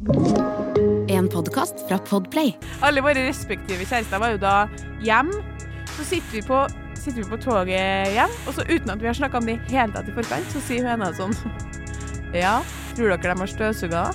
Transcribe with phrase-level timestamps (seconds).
[0.00, 2.54] En podkast fra Podplay.
[2.80, 4.52] Alle våre respektive kjærester var jo da
[5.04, 5.28] hjem.
[5.92, 6.60] Så sitter vi på,
[6.96, 9.74] sitter vi på toget hjem, og så uten at vi har snakka om det i
[9.76, 11.36] hele tatt i forkant, så sier hun ene sånn
[12.32, 12.62] Ja,
[12.96, 14.06] tror dere de har støvsuga?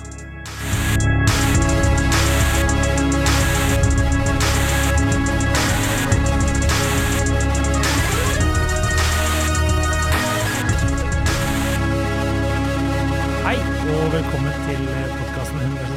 [13.46, 13.58] Hei,
[13.94, 15.05] og velkommen til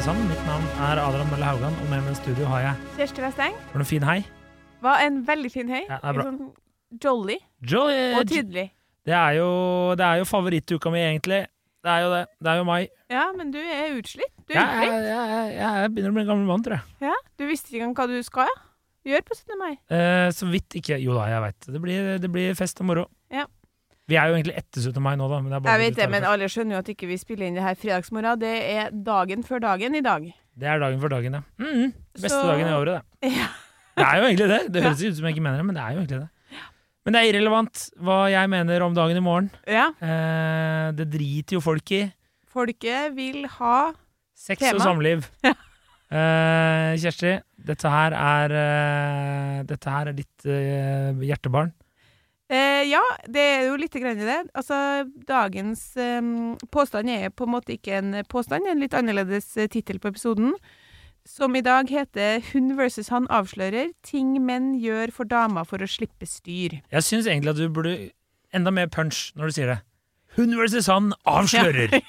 [0.10, 0.24] han.
[0.30, 3.56] Mitt navn er Adrian Mølle Haugan, og med meg i studio har jeg Kjersti Westeng
[3.74, 4.18] For en fin hei.
[4.84, 5.84] var en veldig fin hei.
[5.90, 6.00] Ja.
[6.16, 6.42] Sånn
[7.04, 7.98] jolly jolly.
[8.18, 8.68] og tydelig.
[9.06, 9.50] det er jo,
[10.00, 11.44] det er jo favorittuka mi, egentlig.
[11.84, 12.24] Det er jo det.
[12.44, 12.82] Det er jo mai.
[13.10, 14.34] Ja, men du er utslitt.
[14.50, 15.06] Du er Jeg, utslitt.
[15.10, 16.98] jeg, jeg, jeg begynner å bli en gammel mann, tror jeg.
[17.08, 18.58] Ja, du visste ikke engang hva du skal ja.
[19.14, 19.56] gjøre på 17.
[19.62, 19.72] mai.
[19.96, 21.70] Eh, så vidt ikke Jo da, jeg veit.
[21.72, 23.06] Det, blir- det blir fest og moro.
[24.10, 25.02] Vi er jo egentlig etter 17.
[25.06, 25.40] mai nå, da.
[25.44, 27.46] Men det er bare Jeg vet det, men alle skjønner jo at ikke vi spiller
[27.48, 28.40] inn det her fredagsmorgen.
[28.42, 30.26] Det er dagen før dagen i dag.
[30.60, 31.42] Det er dagen før dagen, ja.
[31.62, 31.94] Mhm.
[32.18, 33.32] Beste Så- dagen i året, det.
[33.40, 33.48] Ja.
[34.00, 34.60] Det er jo egentlig det.
[34.74, 36.30] Det høres ut som jeg ikke mener det, men det er jo egentlig det.
[37.06, 39.50] Men det er irrelevant hva jeg mener om dagen i morgen.
[39.68, 39.88] ja.
[40.04, 42.02] Eh, det driter jo folk i.
[42.50, 43.92] Folket vil ha
[44.36, 44.80] Sex Tema.
[44.80, 45.26] og samliv.
[45.48, 45.54] Ja.
[46.10, 47.36] Eh, Kjersti,
[47.70, 51.70] dette her er eh, Dette her er ditt eh, hjertebarn.
[52.50, 54.40] Eh, ja, det er jo litt grann i det.
[54.58, 56.22] Altså, dagens eh,
[56.74, 60.56] påstand er på en måte ikke en påstand, en litt annerledes eh, tittel på episoden.
[61.30, 65.86] Som i dag heter 'Hun versus han avslører ting menn gjør for damer for å
[65.86, 66.82] slippe styr'.
[66.90, 68.10] Jeg syns egentlig at du burde
[68.54, 69.80] enda mer punch når du sier det.
[70.38, 72.02] Hun versus han avslører!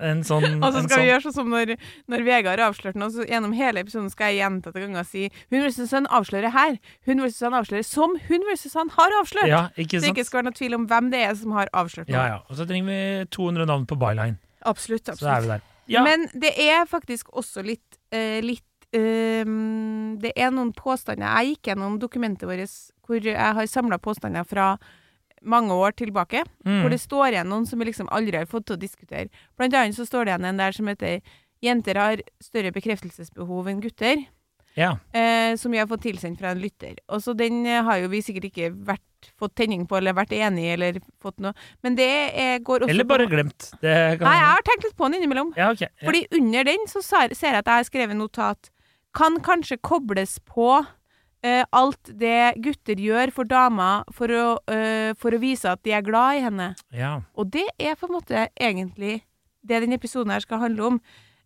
[0.00, 1.08] En sånn, Og så skal vi sånn.
[1.08, 1.74] gjøre sånn som når,
[2.10, 5.62] når Vegard har avslørt noe, så gjennom hele episoden skal jeg gjentatte ganger si 'Hun
[5.64, 6.78] versus han avslører her'.
[7.06, 9.50] 'Hun versus han avslører som hun versus han har avslørt'.
[9.50, 11.72] Ja, ikke så det ikke skal være noe tvil om hvem det er som har
[11.72, 12.16] avslørt noe.
[12.16, 12.38] Ja, ja.
[12.48, 14.38] Og så trenger vi 200 navn på byline.
[14.66, 15.10] Absolutt.
[15.18, 15.66] Så er vi der.
[15.88, 16.04] Ja.
[16.04, 19.48] Men det er faktisk også litt, uh, litt uh,
[20.20, 22.76] Det er noen påstander Jeg gikk gjennom dokumentet vårt
[23.08, 24.74] hvor jeg har samla påstander fra
[25.42, 26.44] mange år tilbake.
[26.66, 26.80] Mm.
[26.82, 29.28] Hvor det står igjen noen som vi liksom aldri har fått til å diskutere.
[29.56, 31.20] Blant annet så står det igjen en der som heter
[31.62, 34.26] 'Jenter har større bekreftelsesbehov enn gutter'.
[34.78, 34.96] ja.
[35.12, 36.94] Eh, som vi har fått tilsendt fra en lytter.
[37.08, 39.02] Og så den eh, har jo vi sikkert ikke vært,
[39.36, 41.52] fått tenning på, eller vært enig i, eller fått noe.
[41.82, 42.06] Men det
[42.38, 43.72] er, går også Eller på- bare glemt.
[43.82, 44.28] Det kan...
[44.28, 45.52] Nei, jeg har tenkt litt på den innimellom.
[45.56, 45.88] Ja, okay.
[45.98, 46.06] Ja.
[46.06, 48.70] Fordi under den så ser jeg at jeg har skrevet notat
[49.14, 50.86] Kan kanskje kobles på
[51.42, 55.92] eh, alt det gutter gjør for damer for å, eh, for å vise at de
[55.92, 56.74] er glad i henne.
[56.92, 57.20] ja.
[57.36, 59.22] Og det er på en måte egentlig
[59.66, 61.00] det denne episoden her skal handle om.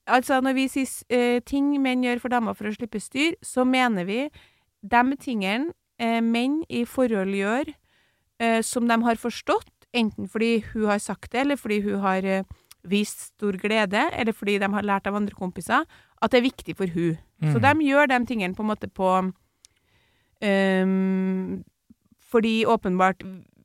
[0.06, 3.64] Altså når vi sier eh, ting menn gjør for damer for å slippe styr, så
[3.66, 4.31] mener vi
[4.82, 7.75] de tingene eh, menn i forhold gjør
[8.41, 12.22] eh, som de har forstått, enten fordi hun har sagt det, eller fordi hun har
[12.82, 15.84] vist stor glede, eller fordi de har lært av andre kompiser,
[16.22, 17.19] at det er viktig for hun.
[17.42, 17.62] Så Mm.
[17.62, 19.32] de gjør de tingene på en måte på
[20.42, 21.62] ehm,
[22.32, 23.22] Fordi åpenbart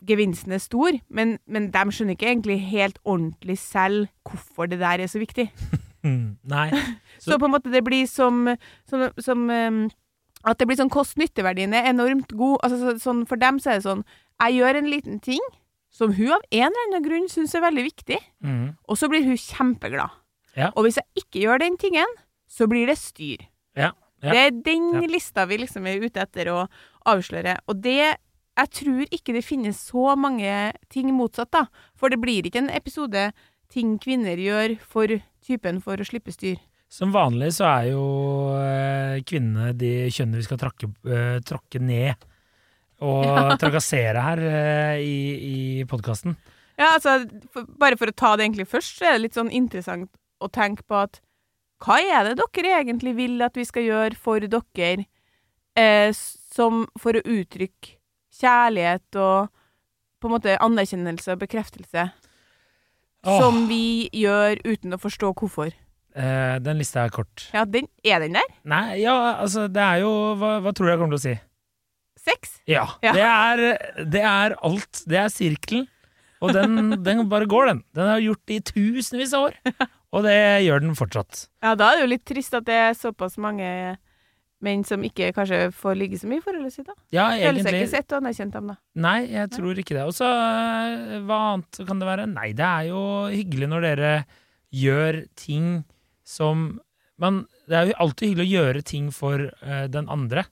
[0.07, 4.99] gevinsten er stor, men, men de skjønner ikke egentlig helt ordentlig selv hvorfor det der
[5.03, 5.49] er så viktig.
[6.47, 6.69] Nei.
[7.19, 8.45] Så, Så- på en måte det blir som,
[8.87, 9.79] som, som um,
[10.47, 12.59] At det blir sånn kost-nytteverdien er enormt god.
[12.63, 14.03] Altså, så, sånn, for dem så er det sånn
[14.39, 15.41] Jeg gjør en liten ting
[15.97, 18.75] som hun av en eller annen grunn syns er veldig viktig, Mm.
[18.85, 20.11] og så blir hun kjempeglad.
[20.55, 20.67] Ja.
[20.75, 22.11] Og hvis jeg ikke gjør den tingen,
[22.47, 23.47] så blir det styr.
[23.75, 23.91] Ja.
[24.23, 24.31] Ja.
[24.33, 25.01] Det er den Ja.
[25.07, 26.67] lista vi liksom er ute etter å
[27.05, 27.57] avsløre.
[27.67, 28.17] Og det
[28.57, 31.67] Jeg tror ikke det finnes så mange ting motsatt, da.
[31.95, 33.31] For det blir ikke en episode
[33.69, 35.05] ting kvinner gjør for
[35.45, 36.57] typen for å slippe styr.
[36.89, 38.01] Som vanlig så er jo
[38.57, 42.15] eh, kvinnene de kjønnene vi skal trakke, eh, tråkke ned
[43.05, 43.27] og
[43.61, 45.19] trakassere her eh, i,
[45.81, 46.33] i podkasten.
[46.79, 49.53] Ja, altså, for, bare for å ta det egentlig først, så er det litt sånn
[49.53, 50.09] interessant
[50.41, 51.21] å tenke på at
[51.83, 55.05] hva er det dere egentlig vil at vi skal gjøre for dere,
[55.77, 57.97] eh, som for å uttrykke
[58.37, 59.51] kjærlighet og
[60.17, 62.07] på en måte anerkjennelse og bekreftelse,
[63.27, 63.41] Åh.
[63.41, 65.73] som vi gjør uten å forstå hvorfor?
[66.17, 67.45] Eh, den lista er kort.
[67.53, 68.47] Ja, den, er den der?
[68.65, 71.35] Nei, ja, altså, det er jo Hva, hva tror du jeg kommer til å si?
[72.27, 72.57] Sex?
[72.67, 72.87] Ja.
[73.05, 73.13] Ja.
[73.13, 75.03] Det, er, det er alt.
[75.07, 75.85] Det er sirkelen.
[76.43, 77.83] Og den, den bare går, den.
[77.97, 79.55] Den har gjort det i tusenvis av år.
[80.17, 81.45] Og det gjør den fortsatt.
[81.61, 83.69] Ja, da er det jo litt trist at det er såpass mange
[84.65, 86.95] menn som ikke kanskje får ligge så mye i forholdet sitt, da.
[87.13, 88.77] Ja, Føler seg ikke sett og anerkjent dem, da.
[89.05, 90.07] Nei, jeg tror ikke det.
[90.09, 92.25] Og så øh, hva annet kan det være?
[92.31, 94.11] Nei, det er jo hyggelig når dere
[94.73, 95.69] gjør ting
[96.27, 96.69] som
[97.21, 100.43] man, Det er jo alltid hyggelig å gjøre ting for uh, den andre.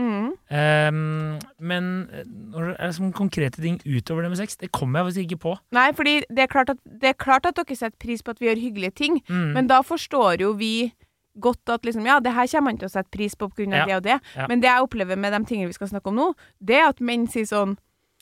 [0.00, 0.30] Mm.
[0.50, 2.24] Um, men øh,
[2.54, 5.40] når det er sånn konkrete ting utover det med sex, det kommer jeg faktisk ikke
[5.44, 5.52] på.
[5.76, 8.40] Nei, fordi det er, klart at, det er klart at dere setter pris på at
[8.40, 9.52] vi gjør hyggelige ting, Mm.
[9.58, 10.92] men da forstår jo vi
[11.40, 13.84] godt at liksom, ja, det her kommer han til å sette pris på av Ja,
[13.86, 14.16] det og det.
[14.36, 14.46] ja.
[14.48, 17.00] Men det jeg opplever med de tingene vi skal snakke om nå, det er at
[17.00, 17.76] menn sier sånn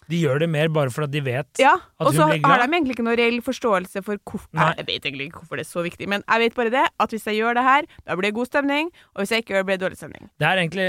[0.08, 2.38] De gjør det mer bare for at de vet Ja, At hun blir glad?
[2.38, 5.42] Og så har de egentlig ikke noen reell forståelse for hvorfor Jeg vet egentlig ikke
[5.42, 7.64] hvorfor det er så viktig, men jeg vet bare det, at hvis jeg gjør det
[7.66, 9.98] her, da blir det god stemning, og hvis jeg ikke gjør det, blir det dårlig
[10.00, 10.30] stemning.
[10.40, 10.88] Det er egentlig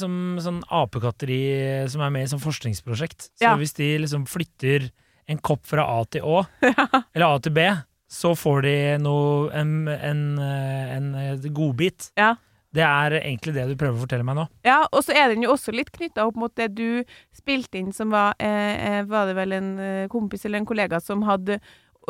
[0.00, 1.40] som sånn apekatteri
[1.92, 3.30] som er med i sånn forskningsprosjekt.
[3.38, 3.54] Så Ja.
[3.56, 4.90] hvis de liksom flytter
[5.30, 6.42] en kopp fra A til Å,
[7.14, 7.68] eller A til B,
[8.10, 12.10] så får de noe en, en, eh, en, eh, godbit.
[12.18, 12.34] Ja.
[12.74, 14.46] Det er egentlig det du prøver å fortelle meg nå.
[14.66, 17.02] Ja, og så er den jo også litt knytta opp mot det du
[17.34, 21.00] spilte inn, som var eh, eh, Var det vel en eh, kompis eller en kollega
[21.02, 21.60] som hadde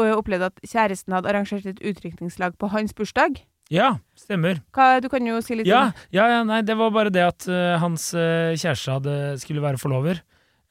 [0.00, 3.40] opplevd at kjæresten hadde arrangert et utdrikningslag på hans bursdag?
[3.70, 4.62] Ja, stemmer.
[4.74, 7.22] Hva, du kan jo si litt Ja, om ja, ja nei, det var bare det
[7.22, 10.22] at uh, hans uh, kjæreste hadde, skulle være forlover.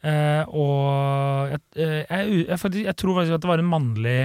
[0.02, 4.20] Uh, og jeg, jeg, jeg, jeg tror faktisk at det var en mannlig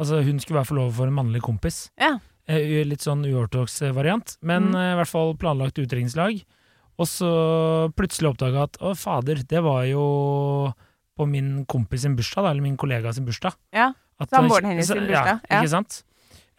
[0.00, 1.90] Altså hun skulle være forlover for en mannlig kompis.
[2.00, 2.14] Ja.
[2.50, 4.74] Eh, litt sånn uortodoks eh, variant, men Mm.
[4.74, 6.40] eh, i hvert fall planlagt utdrikningslag.
[6.98, 7.30] Og så
[7.96, 10.04] plutselig oppdaga at å, fader, det var jo
[11.16, 13.54] på min kompis sin bursdag, da, eller min kollega sin bursdag.
[13.72, 13.92] Ja,
[14.26, 15.60] samboeren hennes sin bursdag, Ja, ja.
[15.62, 16.02] ikke sant?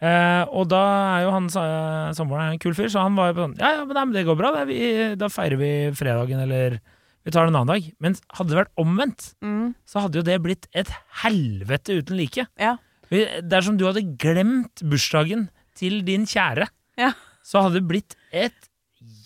[0.02, 0.80] Eh, og da
[1.18, 3.84] er jo han sa- samboeren en kul fyr, så han var jo sånn Ja, ja,
[3.84, 4.66] men, nei, men det går bra, det.
[4.66, 6.80] Vi, da feirer vi fredagen, eller
[7.24, 7.92] vi tar det en annen dag.
[8.00, 10.88] Men hadde det vært omvendt, mm, så hadde jo det blitt et
[11.22, 12.46] helvete uten like.
[12.58, 12.76] Ja.
[13.10, 15.50] Vi- Dersom du hadde glemt bursdagen
[15.82, 16.68] til din kjære,
[17.02, 17.12] Ja.
[17.42, 18.68] så hadde det blitt et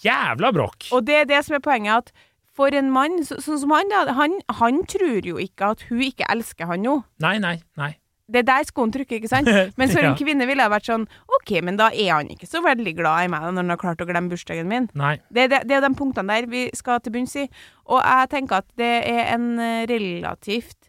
[0.05, 0.89] jævla bråk.
[0.97, 2.13] Og det er det som er poenget, at
[2.57, 6.01] for en mann så, sånn som han, da, han, han tror jo ikke at hun
[6.07, 6.95] ikke elsker han nå.
[7.21, 7.91] Nei, nei, nei.
[8.27, 9.47] Det er der skoen trykker, ikke sant?
[9.79, 10.09] Men for Ja.
[10.11, 11.05] en kvinne ville det vært sånn
[11.37, 14.01] OK, men da er han ikke så veldig glad i meg når han har klart
[14.03, 14.89] å glemme bursdagen min.
[14.99, 15.13] Nei.
[15.31, 17.45] Det, det, det er de punktene der vi skal til bunns i.
[17.87, 20.89] Og jeg tenker at det er en eh, relativt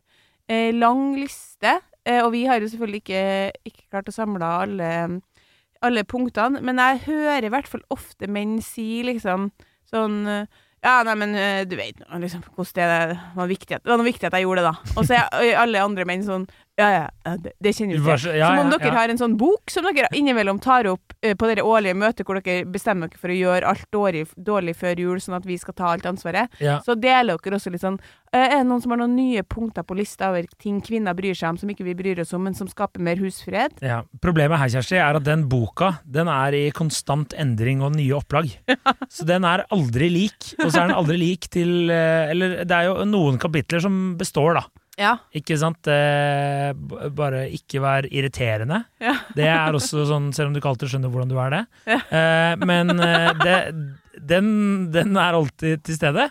[0.49, 1.75] eh, lang liste,
[2.07, 3.21] eh, og vi har jo selvfølgelig ikke,
[3.69, 4.89] ikke klart å samle alle,
[5.85, 9.51] alle punktene, men jeg hører i hvert fall ofte menn si liksom
[9.87, 13.17] sånn eh, ja, nei, men eh, du vet liksom, hvordan det.
[13.17, 14.91] Det var, viktig at, det var noe viktig at jeg gjorde det, da.
[14.93, 16.45] Og så er alle andre menn sånn
[16.77, 18.35] Ja, ja, det, det kjenner vi til.
[18.37, 21.47] ja, som om dere har en sånn bok som dere innimellom tar opp eh, på
[21.49, 25.17] dere årlige møter hvor dere bestemmer dere for å gjøre alt dårlig, dårlig før jul,
[25.23, 26.53] sånn at vi skal ta alt ansvaret.
[26.85, 27.97] Så deler dere også litt sånn
[28.29, 31.33] eh, Er det noen som har noen nye punkter på lista over ting kvinner bryr
[31.33, 33.81] seg om som ikke vi bryr oss om, men som skaper mer husfred?
[33.81, 34.03] Ja.
[34.21, 38.53] Problemet her, Kjersti, er at den boka den er i konstant endring og nye opplag.
[39.17, 40.53] Så den er aldri lik.
[40.61, 44.13] Og så er den aldri lik til eh, Eller det er jo noen kapitler som
[44.19, 44.69] består, da.
[44.97, 45.11] Ja.
[45.37, 45.85] Ikke sant?
[45.93, 46.71] Eh,
[47.13, 48.79] bare ikke vær irriterende.
[49.03, 49.13] Ja.
[49.37, 51.63] Det er også sånn, selv om du ikke alltid skjønner hvordan du er det.
[51.93, 53.57] Eh, men eh, det,
[54.33, 54.47] den,
[54.95, 56.25] den er alltid til stede.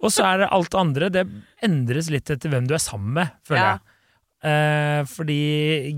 [0.00, 1.10] Og så er det alt andre.
[1.12, 1.26] Det
[1.64, 3.68] endres litt etter hvem du er sammen med, føler Ja.
[3.76, 3.92] jeg.
[4.46, 5.38] Eh, fordi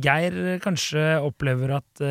[0.03, 2.03] Geir kanskje opplever at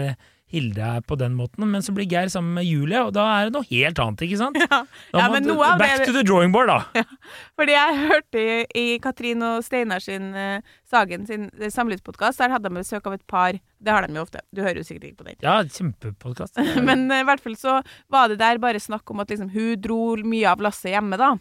[0.47, 3.49] Hilde er på den måten, men så blir Geir sammen med Julie, og da er
[3.49, 4.55] det noe helt annet, ikke sant?
[4.63, 4.77] Ja,
[5.11, 7.03] Ja, men noe av back det- to the drawing board, da!
[7.59, 12.53] Fordi jeg hørte i, i Katrin og Steinar sin uh, Sagen sin uh, samlivspodkast, der
[12.55, 13.59] hadde de besøk av et par.
[13.83, 14.39] Det har de jo ofte.
[14.55, 15.41] Du hører jo sikkert ikke på den.
[15.43, 16.55] Ja, kjempepodkast.
[16.87, 17.81] Men eh, i hvert fall så
[18.13, 21.33] var det der bare snakk om at liksom, hun dro mye av lasset hjemme, da.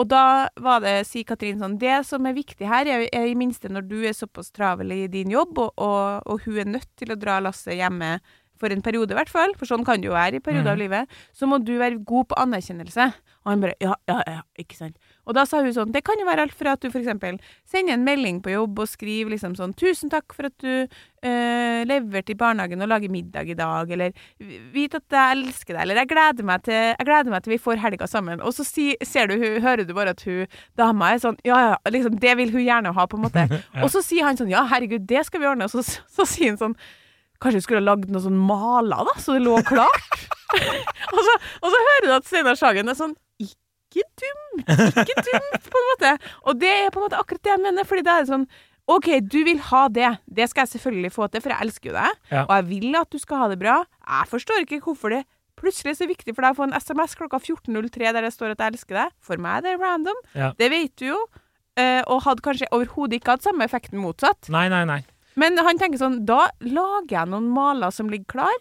[0.00, 3.34] Og da var det, sier Katrin sånn, det som er viktig her, er, er i
[3.36, 6.88] minste når du er såpass travel i din jobb, og, og, og hun er nødt
[6.96, 8.14] til å dra lasset hjemme
[8.60, 10.76] for en periode i hvert fall, for sånn kan det jo være i perioder av
[10.76, 10.82] Mhm.
[10.84, 13.12] livet, så må du være god på anerkjennelse.
[13.40, 14.96] Og han bare, ja, ja, ja, ikke sant.
[15.26, 17.94] Og da sa hun sånn, det kan jo være alt fra at du eksempel sender
[17.94, 20.86] en melding på jobb og skriver liksom sånn, tusen takk for at du
[21.24, 24.12] øh, leverte i barnehagen og lager middag i dag, eller
[24.72, 27.58] vit at jeg elsker deg, eller jeg gleder meg til, jeg gleder meg til vi
[27.64, 28.40] får helga sammen.
[28.44, 31.58] Og så si, ser du, hun- hører du bare at hun, dama er sånn, ja,
[31.70, 33.46] ja, liksom, det vil hun gjerne ha, på en måte.
[33.84, 35.64] Og så sier han sånn, ja, herregud, det skal vi ordne.
[35.64, 36.76] Og så, så sier han sånn,
[37.40, 40.26] kanskje vi skulle ha lagd noe sånn maler da, så det lå klart.
[41.14, 44.68] og, så, og så hører du at Steinar Sagen er sånn, ikke dumt,
[45.02, 46.10] ikke dumt, på en måte.
[46.46, 48.44] Og det er på en måte akkurat det jeg mener, fordi det er sånn,
[48.90, 51.96] ok, du vil ha det, det skal jeg selvfølgelig få til, for jeg elsker jo
[51.98, 52.44] deg, Ja.
[52.44, 53.76] og jeg vil at du skal ha det bra.
[54.06, 55.22] Jeg forstår ikke hvorfor det
[55.60, 58.62] plutselig så viktig for deg å få en SMS klokka 14.03 der det står at
[58.64, 59.10] jeg elsker deg.
[59.20, 60.52] For meg det er random, Ja.
[60.58, 61.18] det vet du jo,
[61.76, 64.48] eh, og hadde kanskje overhodet ikke hatt samme effekten motsatt.
[64.54, 65.02] Nei, nei, nei.
[65.38, 68.56] Men han tenker sånn, da lager jeg noen maler som ligger klar.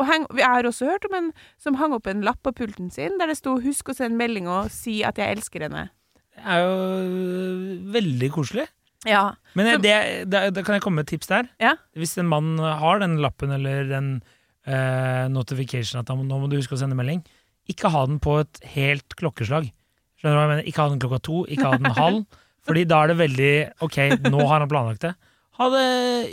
[0.00, 1.26] Og heng, jeg har også hørt om en
[1.60, 4.48] som hang opp en lapp på pulten sin der det sto 'husk å sende melding
[4.50, 5.90] og si at jeg elsker henne'.
[6.34, 8.66] Det er jo øh, veldig koselig.
[9.06, 9.34] Ja.
[9.54, 11.48] Men Så- det, det, det kan jeg komme med et tips der.
[11.60, 11.74] Ja.
[11.94, 14.22] Hvis en mann har den lappen eller den
[14.66, 17.22] eh, notification at han, nå må du huske å sende melding,
[17.68, 19.70] ikke ha den på et helt klokkeslag.
[20.18, 20.66] Skjønner du hva jeg mener?
[20.68, 22.26] Ikke ha den klokka to, ikke ha den halv.
[22.66, 23.54] Fordi da er det veldig
[23.84, 25.14] Ok, nå har han planlagt det.
[25.58, 25.84] Ha det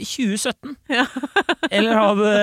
[0.02, 0.76] 2017.
[0.98, 1.06] Ja.
[1.70, 2.38] eller ha det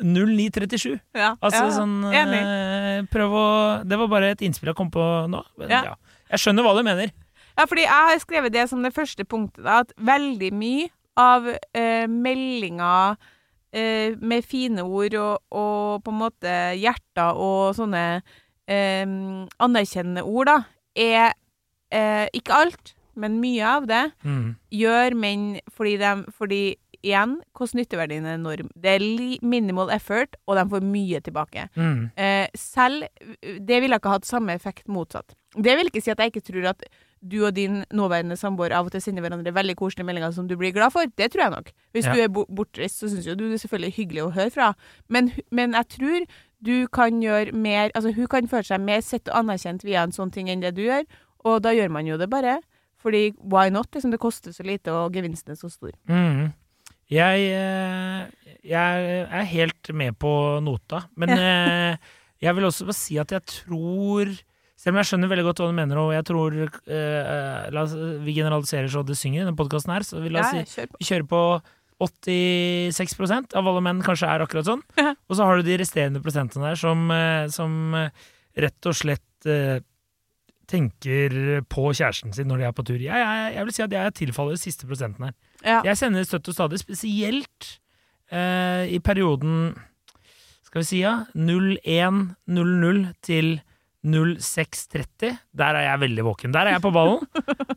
[0.00, 0.94] 0937.
[1.14, 1.34] ja.
[1.44, 1.74] Altså ja.
[1.76, 2.40] sånn Enig.
[2.40, 3.44] eh, Prøv å
[3.84, 5.42] Det var bare et innspill jeg kom på nå.
[5.60, 5.94] Men, Ja.
[6.32, 7.10] Jeg skjønner hva du mener.
[7.58, 10.88] Ja, fordi jeg har skrevet det som det første punktet, da, at veldig mye
[11.20, 11.44] av
[11.76, 13.18] eh, meldinger
[13.76, 18.22] eh, med fine ord og, og på en måte hjerter og sånne
[18.64, 19.04] eh,
[19.60, 20.56] anerkjennende ord, da,
[20.96, 21.34] er
[21.92, 24.56] eh, ikke alt, men mye av det Mm.
[24.72, 28.68] gjør menn fordi de Fordi igjen, hvordan nytteverdien er enorm.
[28.78, 31.68] Det er minimal effort, og de får mye tilbake.
[31.76, 32.10] Mm.
[32.16, 33.08] Eh, selv
[33.42, 35.34] Det ville ikke hatt samme effekt motsatt.
[35.60, 36.82] Det vil ikke si at jeg ikke tror at
[37.28, 40.56] du og din nåværende samboer av og til sender hverandre veldig koselige meldinger som du
[40.56, 41.02] blir glad for.
[41.16, 41.72] Det tror jeg nok.
[41.94, 42.14] Hvis Ja.
[42.14, 44.74] du er bo bortreist, så syns jo du det er selvfølgelig hyggelig å høre fra.
[45.08, 46.26] Men, men jeg tror
[46.62, 50.12] du kan gjøre mer Altså, hun kan føle seg mer sett og anerkjent via en
[50.12, 51.04] sånn ting enn det du gjør,
[51.44, 52.60] og da gjør man jo det bare.
[53.02, 53.90] Fordi why not?
[53.94, 55.92] Liksom, det koster så lite, og gevinsten er så stor.
[56.10, 56.52] Mm.
[57.12, 60.32] Jeg, eh, jeg er helt med på
[60.64, 64.32] nota, men eh, jeg vil også bare si at jeg tror
[64.82, 67.92] Selv om jeg skjønner veldig godt hva du mener, og jeg tror eh, oss,
[68.24, 71.06] Vi generaliserer så det synger i denne podkasten her, så vi, la oss si, vi
[71.06, 71.42] kjører på
[72.02, 74.82] 86% av alle menn kanskje er akkurat sånn.
[74.98, 77.94] Og så har du de resterende prosentene der som, eh, som
[78.58, 79.78] rett og slett eh,
[80.72, 81.34] tenker
[81.70, 82.98] på kjæresten sin når de er på tur.
[83.00, 85.34] Jeg, jeg, jeg vil si at jeg tilfaller siste prosenten her.
[85.62, 85.80] Ja.
[85.86, 87.68] Jeg sender støtt og stadig, spesielt
[88.32, 89.74] eh, i perioden
[90.66, 93.52] Skal vi si ja 01.00 til
[94.02, 95.36] 06.30.
[95.54, 96.52] Der er jeg veldig våken.
[96.54, 97.20] Der er jeg på ballen,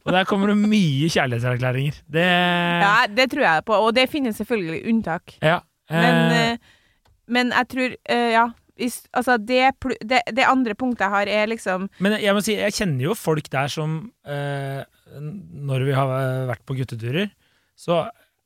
[0.02, 2.00] og der kommer det mye kjærlighetserklæringer.
[2.10, 5.36] Det ja, det tror jeg på, og det finnes selvfølgelig unntak.
[5.44, 5.60] ja,
[5.92, 6.58] Men, eh, eh,
[7.28, 8.48] men jeg tror eh, Ja.
[9.16, 9.62] Altså det,
[10.04, 13.14] det, det andre punktet jeg har, er liksom Men jeg må si, jeg kjenner jo
[13.16, 13.94] folk der som
[14.28, 14.82] eh,
[15.16, 16.12] Når vi har
[16.50, 17.30] vært på gutteturer,
[17.80, 18.02] så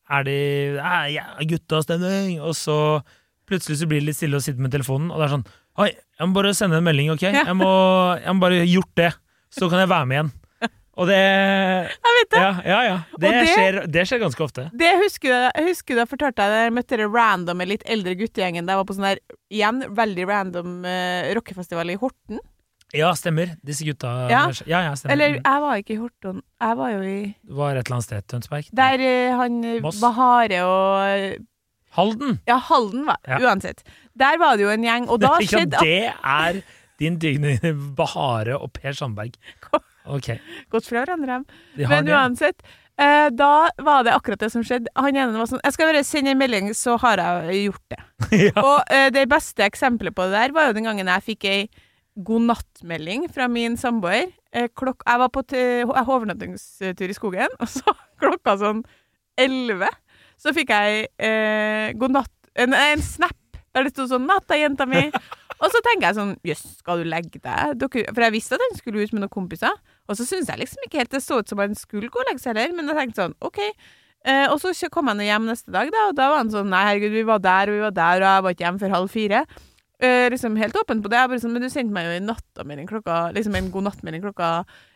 [0.09, 0.35] er de
[0.81, 2.75] «Æ, ja, guttastemning, og så
[3.49, 5.47] plutselig så blir det litt stille og sitter med telefonen, og det er sånn
[5.79, 7.21] Oi, jeg må bare sende en melding, ok?
[7.23, 7.69] Jeg, må,
[8.19, 9.11] jeg må bare gjort det,
[9.53, 10.31] så kan jeg være med igjen.
[10.99, 12.39] Og det Jeg vet det!
[12.43, 12.79] Ja, ja.
[12.83, 12.95] ja.
[13.15, 14.65] Det, det- skjer, det skjer ganske ofte.
[14.75, 17.85] Det husker jeg, jeg husker da jeg fortalte deg da jeg møtte den random litt
[17.87, 22.41] eldre guttegjengen da jeg var på sånn der, igjen, veldig random uh, rockefestival i Horten.
[22.95, 23.51] Ja, stemmer.
[23.63, 24.41] Disse gutta Ja.
[24.65, 25.13] ja, ja stemmer.
[25.13, 28.07] Eller jeg var ikke i Horten, jeg var jo i Det var et eller annet
[28.09, 28.25] sted.
[28.33, 28.71] Tønsberg?
[28.81, 29.99] Der eh, han Moss.
[30.01, 31.37] Bahare og eh,
[31.95, 32.39] Halden!
[32.49, 33.39] Ja, Halden, var Ja.
[33.45, 33.83] uansett.
[34.17, 36.59] Der var det jo en gjeng, og da skjedde det er
[36.99, 37.55] din digne
[37.97, 39.37] Bahare og Per Sandberg.
[40.09, 40.29] Ok,
[40.73, 41.43] Gått fra hverandre.
[41.77, 42.13] de Men det.
[42.15, 42.63] uansett,
[42.97, 44.91] eh, da var det akkurat det som skjedde.
[44.95, 48.01] Han ene var sånn Jeg skal bare sende en melding, så har jeg gjort det.
[48.47, 48.55] ja.
[48.63, 51.61] Og eh, det beste eksempelet på det der var jo den gangen jeg fikk ei
[52.19, 54.33] god natt-melding fra min samboer.
[54.51, 58.83] Eh, klok jeg var på overnattingstur i skogen, og så klokka sånn
[59.39, 59.87] elleve
[60.39, 63.35] så fikk jeg eh, god natt en, en snap
[63.75, 65.11] der det sto sånn 'Natta, jenta mi'.
[65.61, 67.75] Og så tenker jeg sånn Jøss, skal du legge deg?
[67.77, 69.75] Dere, for jeg visste at han skulle ut med noen kompiser.
[70.09, 72.29] Og så syns jeg liksom ikke helt det så ut som han skulle gå og
[72.29, 73.59] legge seg heller, men jeg tenkte sånn OK.
[74.27, 76.81] Eh, og så kom han hjem neste dag, da, og da var han sånn Nei,
[76.89, 79.13] herregud, vi var der, og vi var der, og jeg var ikke hjemme før halv
[79.13, 79.45] fire.
[79.99, 81.19] Eh, liksom helt åpen på det.
[81.19, 84.21] Jeg bare sånn, Men du sendte meg jo en nattamelding klokka Liksom en god nattmelding
[84.23, 84.51] klokka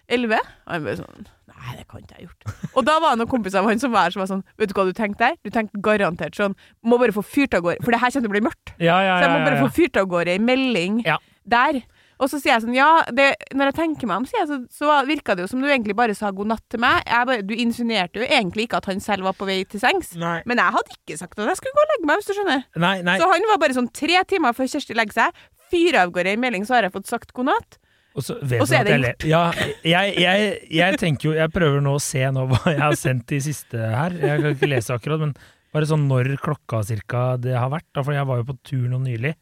[0.08, 0.40] elleve.
[0.64, 2.54] Og han bare sånn Nei, det kan ikke jeg ha gjort.
[2.80, 4.72] Og da var det noen kompiser av han som var her, som var sånn Vet
[4.72, 5.36] du hva du tenkte der?
[5.44, 6.56] Du tenkte garantert sånn
[6.88, 8.74] Må bare få fyrt av gårde, for det her kommer til å bli mørkt.
[8.80, 11.20] Ja, ja, Så jeg må bare få fyrt av gårde ei melding Ja.
[11.44, 11.82] der.
[12.22, 14.58] Og så sier jeg sånn, ja, det, når jeg tenker meg om, sier jeg, så,
[14.84, 17.02] så virka det jo som du egentlig bare sa god natt til meg.
[17.10, 20.14] Bare, du insinuerte jo egentlig ikke at han selv var på vei til sengs.
[20.20, 22.36] Nei, Men jeg hadde ikke sagt at jeg skulle gå og legge meg, hvis du
[22.38, 22.68] skjønner.
[22.86, 23.18] nei, nei.
[23.22, 25.42] Så han var bare sånn tre timer før Kjersti legger seg,
[25.74, 27.80] fyrer av gårde en melding, så har jeg fått sagt god natt.
[28.14, 29.48] Og så, Og så er det jeg Ja,
[29.82, 33.26] jeg, jeg, jeg tenker jo Jeg prøver nå å se nå hva jeg har sendt
[33.32, 34.14] de siste her.
[34.22, 35.32] Jeg kan ikke lese akkurat, men
[35.74, 37.88] bare sånn når klokka cirka det har vært.
[37.90, 39.34] Da, for jeg var jo på tur nå nylig.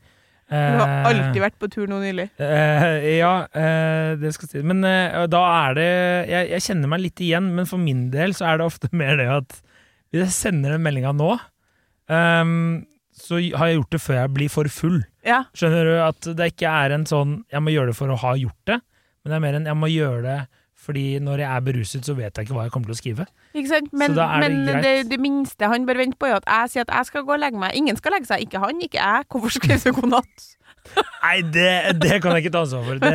[0.52, 2.26] Du har Eh, alltid vært på tur nå nylig.
[2.44, 4.64] Eh, ja, eh, det skal si.
[4.68, 5.90] Men da er det
[6.28, 9.16] jeg, jeg kjenner meg litt igjen, men for min del så er det ofte mer
[9.22, 9.60] det at
[10.12, 11.38] hvis jeg sender den meldinga nå,
[12.12, 12.84] ehm,
[13.16, 14.98] så har jeg gjort det før jeg blir for full.
[15.24, 15.46] Ja.
[15.56, 15.94] Skjønner du?
[16.04, 18.82] At det ikke er en sånn 'jeg må gjøre det for å ha gjort det',
[19.24, 20.40] men det er mer en 'jeg må gjøre det
[20.82, 23.26] Fordi når jeg er beruset, så vet jeg ikke hva jeg kommer til å skrive.
[23.54, 23.92] Ikke sant?
[23.94, 26.96] Men, det men det, det minste han bør vente på, er at jeg sier at
[26.96, 27.76] jeg skal gå og legge meg.
[27.78, 28.48] Ingen skal legge seg.
[28.48, 29.28] Ikke han, ikke jeg.
[29.30, 30.48] Hvorfor skriver du god natt?
[31.26, 31.70] Nei, det,
[32.02, 33.04] det kan jeg ikke ta ansvar for.
[33.04, 33.14] Det,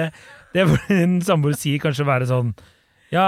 [0.55, 2.55] det får en samboer sier kanskje være sånn
[3.13, 3.27] Ja,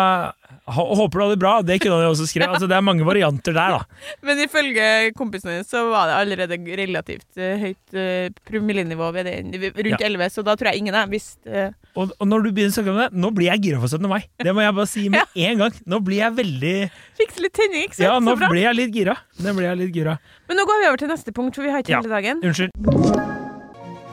[0.75, 1.53] håper du har det bra.
[1.63, 2.53] Det kunne han jo også skrevet.
[2.59, 4.15] Altså, det er mange varianter der, da.
[4.27, 4.85] Men ifølge
[5.19, 10.01] kompisene dine så var det allerede relativt eh, høyt uh, promillenivå ved den, rundt Ja.
[10.09, 11.69] 11, så da tror jeg ingen har visst uh...
[11.95, 14.09] Og, og når du begynner å snakke om det, nå blir jeg gira for 17.
[14.11, 14.21] mai.
[14.43, 15.81] Det må jeg bare si med en gang.
[15.87, 16.77] Nå blir jeg veldig
[17.19, 18.07] Fikse litt tenning, ikke sant?
[18.09, 19.19] Ja, nå blir jeg litt gira.
[19.45, 20.19] Nå blir jeg litt gira.
[20.51, 22.03] Men nå går vi over til neste punkt, for vi har ikke Ja.
[22.03, 22.43] hele dagen.
[22.43, 23.38] Unnskyld.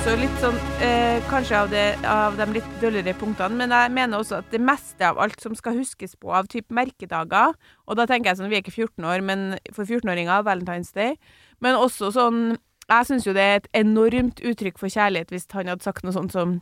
[0.00, 4.22] Også litt sånn eh, Kanskje av, det, av de litt døllere punktene, men jeg mener
[4.22, 7.52] også at det meste av alt som skal huskes på av typ merkedager
[7.84, 9.42] Og da tenker jeg sånn, vi er ikke 14 år, men
[9.76, 11.18] for 14-åringer Valentine's Day.
[11.60, 12.40] Men også sånn
[12.86, 16.16] Jeg syns jo det er et enormt uttrykk for kjærlighet hvis han hadde sagt noe
[16.16, 16.56] sånt som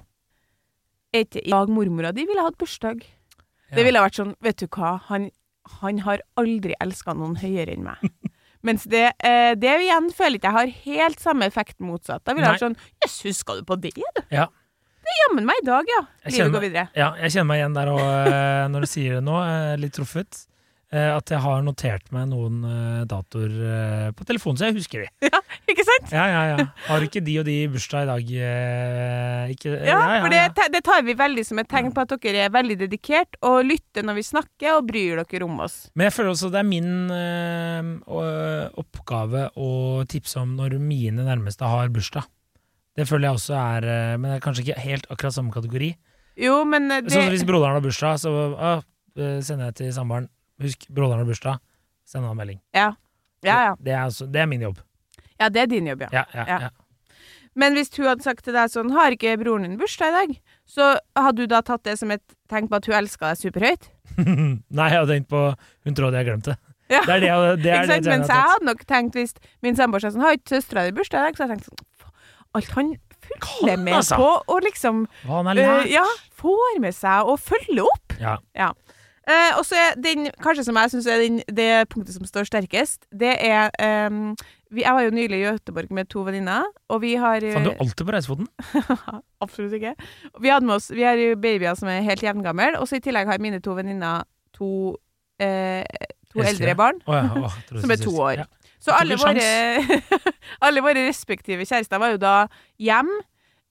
[1.14, 3.06] Er ikke i dag mormora di ville hatt bursdag?
[3.70, 5.30] Det ville vært sånn, vet du hva, han,
[5.78, 8.02] han har aldri elska noen høyere enn meg.
[8.66, 12.24] Mens det, eh, det igjen føler ikke jeg har helt samme effekt motsatt.
[12.24, 14.22] Da vil jeg ha sånn Jøss, huska du på det, du?
[14.34, 14.48] Ja.
[14.98, 16.00] Det er jammen meg i dag, ja.
[16.24, 16.88] Jeg Livet kjenner- går videre.
[16.98, 19.92] Ja, jeg kjenner meg igjen der og eh, når du sier det nå, eh, litt
[19.94, 20.46] truffet.
[20.92, 25.04] Eh, At jeg har notert meg noen eh, datoer eh, på telefonen, så jeg husker
[25.04, 25.10] de.
[25.28, 26.12] Ja, Ikke sant?
[26.14, 26.64] Ja, ja, ja.
[26.88, 28.30] Har ikke de og de bursdag i dag?
[28.48, 32.46] eh, Ikke, Ja, for det, det tar vi veldig som et tegn på at dere
[32.46, 35.78] er veldig dedikert og lytter når vi snakker og bryr dere om oss.
[35.94, 39.70] Men jeg føler også det er min eh, oppgave å
[40.08, 42.26] tipse om når mine nærmeste har bursdag.
[42.98, 43.84] Det føler jeg også er
[44.18, 45.92] Men det er kanskje ikke helt akkurat samme kategori.
[46.38, 50.28] Jo, men det Sånn hvis broderen har bursdag, så eh, sender jeg til samboeren
[50.62, 51.60] Husk, broderen har bursdag.
[52.08, 52.60] Send han en melding.
[52.74, 52.92] Ja,
[53.46, 53.56] ja.
[53.68, 53.72] ja.
[53.78, 54.78] Det, er altså, det er min jobb.
[55.38, 56.08] Ja, det er din jobb, ja.
[56.12, 56.70] Ja, ja, Ja.
[57.58, 60.34] Men hvis hun hadde sagt til deg sånn Har ikke broren din bursdag i dag?
[60.68, 60.84] Så
[61.18, 63.88] hadde du da tatt det som et tegn på at hun elska deg superhøyt?
[64.78, 65.40] Nei, jeg hadde tenkt på
[65.88, 66.58] Hun trodde jeg glemte det.
[66.88, 67.02] Ja.
[67.04, 68.06] Det er det, jeg- det, er Ikke det sant?
[68.06, 69.34] jeg Mens jeg hadde nok tenkt hvis
[69.66, 71.36] min samboer sa sånn Har ikke søstera di bursdag i dag?
[71.36, 72.14] Så hadde jeg tenkt sånn
[72.60, 72.92] Alt han
[73.28, 74.16] følger med altså.
[74.22, 75.82] på, og liksom Hva han har lært.
[75.84, 76.04] Uh, Ja,
[76.38, 78.14] får med seg og følger opp.
[78.22, 78.36] Ja.
[78.56, 78.70] Ja.
[79.28, 82.48] Eh, og så er den, kanskje som jeg syns er den, det punktet som står
[82.48, 84.32] sterkest, det er ehm,
[84.72, 87.70] vi, Jeg var jo nylig i Göteborg med to venninner, og vi har Fant du
[87.70, 88.48] er alltid på reisefoten.
[89.44, 89.94] Absolutt ikke.
[90.40, 93.40] Vi, oss, vi har jo babyer som er helt jevngamle, og så i tillegg har
[93.40, 94.24] mine to venninner
[94.56, 94.96] to,
[95.40, 95.84] eh,
[96.32, 97.00] to eldre barn.
[97.06, 97.28] oh, ja.
[97.36, 98.44] oh, Som er to år.
[98.44, 98.48] Ja.
[98.80, 99.48] Så alle våre,
[100.66, 102.36] alle våre respektive kjærester var jo da
[102.80, 103.10] hjem.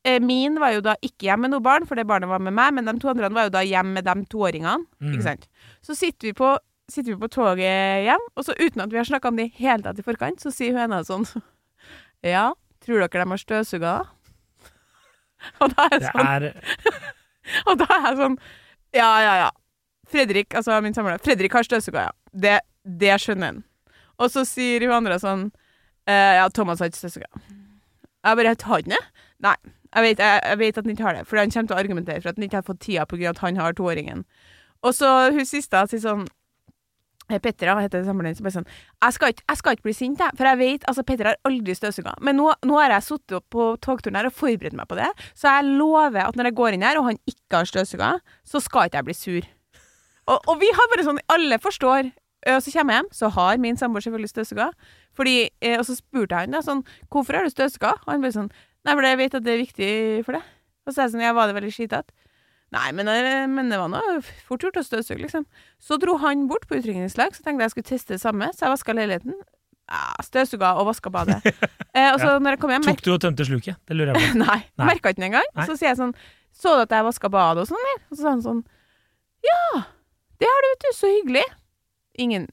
[0.07, 2.55] Eh, Min var jo da ikke hjemme med noe barn, for det barnet var med
[2.55, 4.85] meg, men de to andre var jo da hjemme med de toåringene.
[5.03, 5.11] Mm.
[5.13, 5.47] Ikke sant?
[5.83, 6.53] Så sitter vi, på,
[6.91, 9.55] sitter vi på toget hjem, og så uten at vi har snakka om det i
[9.65, 11.27] hele tatt i forkant, så sier hun ene sånn
[12.25, 12.49] Ja,
[12.83, 14.13] tror dere de har støvsuga, da?
[15.61, 16.45] Og da er jeg sånn, er
[17.69, 18.37] og da er jeg sånn
[18.97, 19.49] Ja, ja, ja.
[20.09, 22.15] Fredrik, altså min samler, Fredrik har støvsuga, ja.
[22.31, 22.55] Det,
[23.03, 23.59] det skjønner han.
[24.17, 25.49] Og så sier hun andre sånn
[26.09, 27.29] eh, Ja, Thomas har ikke støvsuga.
[28.25, 29.03] Jeg bare Har han det?
[29.45, 29.55] Nei.
[29.97, 31.81] Jeg vet, jeg, jeg vet at han ikke har det, for han kommer til å
[31.81, 33.31] argumentere for at han ikke har fått tida pga.
[33.31, 34.25] at han har toåringen.
[34.85, 36.27] Og så hun siste sier sånn
[37.31, 40.37] eh, Petter heter samboeren hennes, sånn jeg skal, jeg skal ikke bli sint, jeg.
[40.37, 42.13] For jeg vet altså Petter har aldri støvsuga.
[42.21, 45.57] Men nå, nå har jeg sittet på togturen her og forberedt meg på det, så
[45.57, 48.13] jeg lover at når jeg går inn her, og han ikke har støvsuga,
[48.45, 49.51] så skal ikke jeg bli sur.
[50.27, 52.13] Og, og vi har bare sånn Alle forstår.
[52.47, 54.67] Og så kommer jeg hjem, så har min samboer selvfølgelig støvsuga.
[55.17, 57.95] Fordi, eh, og så spurte jeg han da sånn Hvorfor har du støvsuga?
[58.05, 58.51] Og han ble sånn
[58.85, 59.89] Nei, for jeg vet at det er viktig
[60.27, 60.43] for deg.
[60.87, 62.13] Og så er jeg sånn jeg var det veldig skitete?
[62.75, 63.99] Nei, men, det- men det var nå
[64.47, 65.45] fort gjort å støvsuge, liksom.
[65.79, 68.65] Så dro han bort på utdrikningslag, så tenkte jeg jeg skulle teste det samme, så
[68.67, 69.35] jeg vaska leiligheten.
[69.87, 71.37] Ja, støvsuga og vaska badet.
[71.95, 73.77] eh, og så når jeg kom hjem Tok du og tømte sluket?
[73.87, 74.39] Det lurer jeg på.
[74.43, 74.87] Nei, Nei.
[74.91, 75.47] merka ikke den engang.
[75.63, 76.11] Så sier jeg sånn
[76.51, 77.87] Så du at jeg vaska badet og sånn?
[78.11, 78.59] Og så sa han sånn
[79.47, 79.83] Ja,
[80.43, 80.89] det har du, vet du.
[80.97, 81.45] Så hyggelig.
[82.19, 82.49] Ingen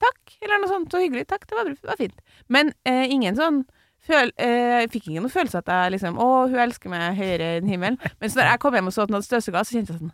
[0.00, 0.88] takk, eller noe sånt.
[0.94, 1.26] Så hyggelig.
[1.28, 2.24] Takk, det var, det var fint.
[2.48, 3.66] Men eh, ingen sånn
[4.06, 7.68] føl, eh, fikk ingen noe følelse at jeg liksom Å, hun elsker meg høyere enn
[7.68, 7.98] himmelen.
[8.20, 10.00] Men så når jeg kom hjem og så at han hadde støvsuga, så kjente jeg
[10.02, 10.12] sånn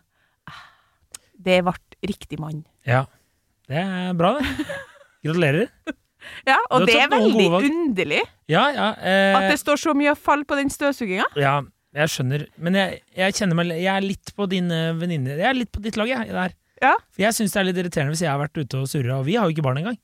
[0.51, 0.63] ah,
[1.49, 1.75] Det ble
[2.09, 2.63] riktig mann.
[2.87, 3.05] Ja.
[3.69, 4.65] Det er bra, det.
[5.25, 5.69] Gratulerer.
[6.47, 8.85] Ja, og det er veldig underlig Ja, ja.
[8.97, 11.27] Eh, at det står så mye fall på den støvsuginga.
[11.37, 11.59] Ja,
[11.93, 12.47] jeg skjønner.
[12.57, 15.83] Men jeg, jeg kjenner meg Jeg er litt på din venninne Jeg er litt på
[15.85, 16.31] ditt lag, jeg.
[16.33, 16.55] Der.
[16.81, 16.95] Ja.
[17.13, 19.27] For jeg syns det er litt irriterende hvis jeg har vært ute og surra, og
[19.29, 19.99] vi har jo ikke barn engang.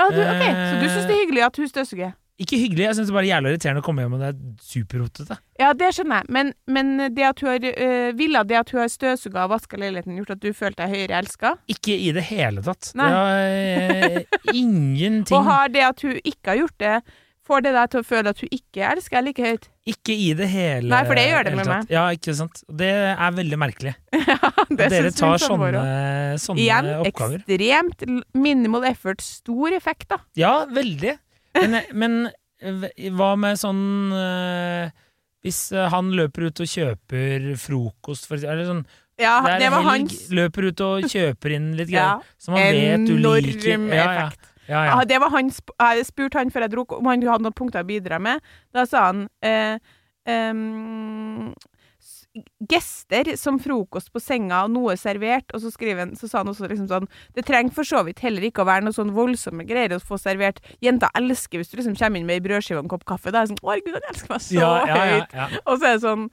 [0.00, 0.54] Ja, du, okay.
[0.56, 0.94] Så du Eh.
[0.94, 2.16] syns det er hyggelig at hun støvsuger?
[2.38, 4.42] Ikke hyggelig, jeg syns det er bare jævlig irriterende å komme hjem og det er
[4.62, 5.38] superrotete.
[5.58, 8.82] Ja, det skjønner jeg, men, men det at hun har øh, villa det at hun
[8.84, 11.56] har støvsuga og vaska leiligheten, gjort at du følte deg høyere elska?
[11.74, 12.92] Ikke i det hele tatt.
[12.98, 13.08] Nei.
[13.10, 16.94] Det har øh, ingenting Og har det at hun ikke har gjort det,
[17.48, 19.70] får det deg til å føle at hun ikke elsker deg like høyt?
[19.88, 21.90] Ikke i det hele Nei, for det gjør det med tatt.
[21.90, 22.60] Ja, ikke sant.
[22.70, 23.94] Det er veldig merkelig.
[24.14, 24.36] ja,
[24.68, 25.86] det At dere syns tar Dere tar sånne,
[26.44, 27.40] sånne Igjen, oppgaver.
[27.48, 28.04] ekstremt
[28.36, 30.20] minimal effort, stor effekt, da.
[30.38, 31.16] Ja, veldig.
[31.60, 32.16] Men, men
[32.60, 33.82] eh, hva med sånn
[34.14, 34.90] eh,
[35.44, 38.82] Hvis eh, han løper ut og kjøper frokost, for eksempel, eller sånn
[39.18, 42.54] Ja, Det det var helg, hans løper ut og kjøper inn litt ja, greier som
[42.58, 43.88] han vet du liker.
[43.88, 44.30] Ja, ja, ja,
[44.68, 45.04] Ja, ja.
[45.08, 47.82] det var han sp Jeg spurte han før jeg dro om han hadde noen punkter
[47.86, 48.42] å bidra med.
[48.74, 49.78] Da sa han eh,
[50.28, 51.54] s-
[52.70, 56.68] Gester som frokost på senga og noe servert, og så, han, så sa han også
[56.70, 59.96] liksom sånn Det trenger for så vidt heller ikke å være noe sånn voldsomme greier
[59.96, 60.60] å få servert.
[60.84, 63.32] Jenta elsker hvis du liksom kommer inn med ei brødskive og en kopp kaffe.
[63.32, 65.58] Da er det sånn Å, herregud, han elsker meg så ja, ja, ja, høyt.
[65.64, 66.28] Og så er det sånn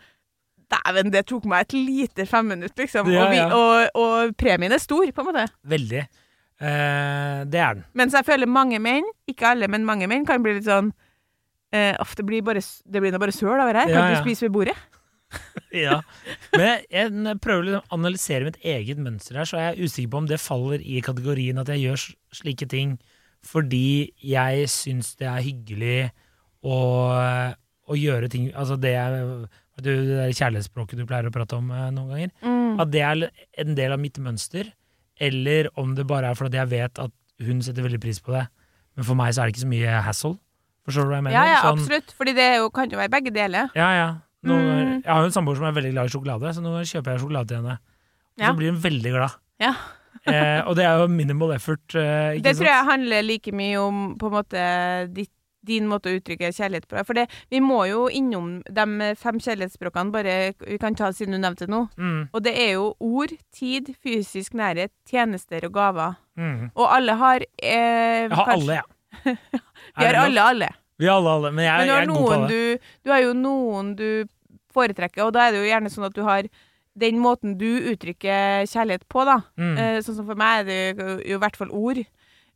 [0.75, 3.05] Dæven, det tok meg et lite femminutt, liksom.
[3.05, 5.43] Og, vi, og, og premien er stor, på en måte.
[5.69, 6.01] Veldig.
[6.55, 7.83] Eh, det er den.
[7.93, 10.89] Mens jeg føler mange menn, ikke alle, men mange menn, kan bli litt sånn
[11.75, 13.89] eh, det blir bare, det blir bare søl over her.
[13.91, 14.17] Kan Ja, ja.
[14.17, 14.75] du spise ved bordet?
[15.75, 15.97] Ja.
[16.55, 20.13] Men jeg, jeg prøver å liksom analysere mitt eget mønster her, så er jeg usikker
[20.13, 22.05] på om det faller i kategorien at jeg gjør
[22.39, 22.93] slike ting
[23.45, 25.97] fordi jeg syns det er hyggelig
[26.65, 26.77] å,
[27.85, 28.95] å gjøre ting Altså det
[29.83, 32.29] det der kjærlighetsspråket du pleier å prate om eh, noen ganger.
[32.45, 32.77] Mm.
[32.79, 33.25] At det er
[33.65, 34.69] en del av mitt mønster,
[35.19, 37.11] eller om det bare er fordi jeg vet at
[37.43, 38.45] hun setter veldig pris på det.
[38.95, 40.37] Men for meg så er det ikke så mye hassle.
[40.87, 41.35] Forstår du hva jeg mener?
[41.35, 42.13] Ja, ja, Sånn- absolutt.
[42.15, 43.71] Fordi det jo, kan jo være begge deler.
[43.75, 44.07] ja, ja.
[44.45, 44.69] Noen, Mm.
[44.69, 47.11] ganger- Jeg har jo en samboer som er veldig glad i sjokolade, så nå kjøper
[47.11, 47.77] jeg sjokolade til henne.
[47.79, 48.51] Og Ja.
[48.51, 49.31] så blir hun veldig glad.
[49.59, 49.73] Ja.
[50.27, 51.95] eh, og det er jo minimal effort.
[51.95, 55.29] Eh, Det tror jeg handler like mye om på en måte ditt,
[55.65, 57.03] din måte å uttrykke kjærlighet på.
[57.05, 61.37] For det, vi må jo innom de fem kjærlighetsspråkene, bare vi kan ta siden du
[61.39, 61.97] nevnte noe nå.
[61.97, 66.15] Mm, Og det er jo ord, tid, fysisk nærhet, tjenester og gaver.
[66.37, 66.71] mm.
[66.75, 68.81] Og alle har eh, Jeg har kanskje- alle, ja.
[69.97, 70.69] Vi har alle, alle.
[70.99, 71.51] Vi har alle, alle.
[71.51, 72.49] Men jeg, Men jeg er god på det.
[72.49, 74.25] du, du har jo noen du
[74.75, 76.49] foretrekker, og da er det jo gjerne sånn at du har
[76.95, 79.41] den måten du uttrykker kjærlighet på, da.
[79.59, 79.73] Mm.
[79.75, 81.99] Eh, sånn som for meg er det jo i hvert fall ord.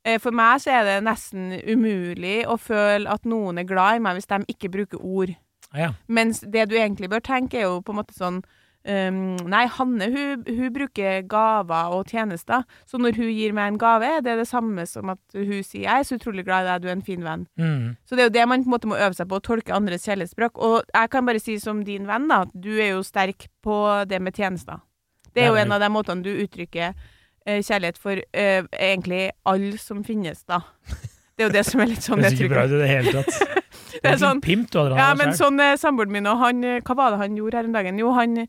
[0.08, 4.03] Eh, for meg så er det nesten umulig å føle at noen er glad i
[4.05, 5.36] meg hvis de ikke bruker ord.
[5.73, 5.91] Ja, ja.
[6.08, 8.39] Mens det du egentlig bør tenke, er jo på en måte sånn
[8.89, 12.63] Um, nei, Hanne hun, hun bruker gaver og tjenester.
[12.89, 15.86] Så når hun gir meg en gave, det er det samme som at hun sier
[15.86, 17.45] 'jeg er så utrolig glad i deg, du er en fin venn'.
[17.60, 17.97] Mm.
[18.06, 19.75] Så det er jo det man på en måte må øve seg på, å tolke
[19.75, 20.58] andres kjærlighetsspråk.
[20.58, 24.06] Og jeg kan bare si som din venn, da, at du er jo sterk på
[24.10, 24.82] det med tjenester.
[25.36, 26.95] Det er jo en av de måtene du uttrykker
[27.47, 30.62] uh, kjærlighet for uh, egentlig alle som finnes, da.
[31.39, 32.88] Det er jo det som er litt sånn Det jeg ikke bra ut i det
[32.89, 33.62] hele tatt.
[34.02, 36.82] Det er sånn Pimp du hadde Ja, men sånn er samboeren min, og han eh,
[36.84, 38.02] Hva var det han gjorde her om dagen?
[38.02, 38.41] Jo, han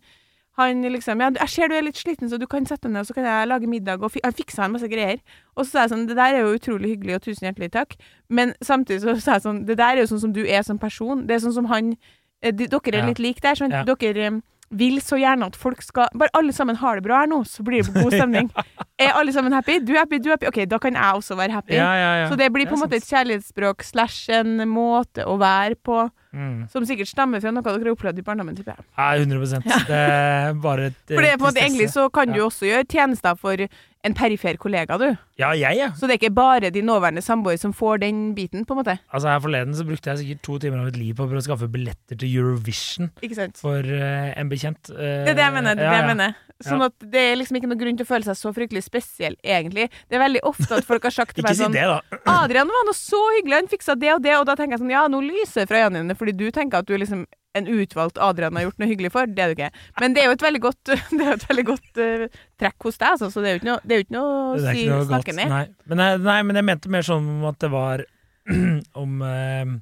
[0.60, 3.00] han liksom Ja, jeg ser du er litt sliten, så du kan sette deg ned,
[3.04, 4.02] og så kan jeg lage middag.
[4.04, 5.18] Og han fiksa en masse greier.
[5.56, 7.96] Og så sa jeg sånn Det der er jo utrolig hyggelig, og tusen hjertelig takk.
[8.28, 10.78] Men samtidig så sa jeg sånn Det der er jo sånn som du er som
[10.78, 11.26] person.
[11.26, 11.94] Det er sånn som han
[12.42, 13.10] eh, de, Dere er Ja.
[13.12, 13.54] litt like der.
[13.58, 13.82] Sånn, Ja.
[13.84, 17.26] Dere eh, vil så gjerne at folk skal Bare alle sammen har det bra her
[17.26, 18.50] nå, så blir det god stemning.
[19.00, 19.78] Er alle sammen happy?
[19.80, 20.46] Du er happy, du er happy.
[20.46, 21.72] OK, da kan jeg også være happy.
[21.74, 22.26] Ja, ja, ja.
[22.28, 26.02] Så det blir på en måte et kjærlighetsspråk slash en måte å være på.
[26.32, 26.68] Mm.
[26.70, 28.84] Som sikkert stammer fra noe dere har opplevd i barndommen, tipper jeg.
[28.96, 32.28] Ja, 100 Det er bare et For det er på en måte egentlig så kan
[32.30, 32.44] du Ja.
[32.46, 33.56] også gjøre tjenester for
[34.02, 35.10] en perifer kollega, du.
[35.38, 35.90] Ja, jeg, ja.
[35.92, 38.94] Så det er ikke bare de nåværende samboer som får den biten, på en måte.
[39.12, 41.42] Altså Her forleden så brukte jeg sikkert to timer av mitt liv på å prøve
[41.42, 43.58] å skaffe billetter til Eurovision Ikke sant?
[43.60, 44.88] for uh, en bekjent.
[44.94, 45.74] Uh, Det er det jeg mener.
[45.74, 46.14] det er det jeg ja.
[46.14, 46.34] mener.
[46.64, 49.36] Sånn at det er liksom ikke noen grunn til å føle seg så fryktelig spesiell,
[49.40, 49.88] egentlig.
[50.08, 52.20] Det er veldig ofte at folk har sagt til Ikke meg si sånn det, da.
[52.38, 54.94] Adrian var nå så hyggelig, han fiksa det og det, og da tenker jeg sånn
[54.94, 57.26] Ja, nå lyser det fra øynene dine, fordi du tenker at du er liksom
[57.58, 59.26] en utvalgt Adrian har gjort noe hyggelig for.
[59.26, 59.70] Det er du ikke.
[59.98, 63.16] Men det er jo et veldig godt, det et veldig godt uh, trekk hos deg,
[63.16, 65.02] altså, så det er jo ikke noe, det er jo ikke noe å si, ikke
[65.10, 65.54] snakke ned.
[65.56, 65.64] Nei.
[65.90, 68.04] Men, jeg, nei, men jeg mente mer sånn at det var
[69.02, 69.78] om eh, eh, eh,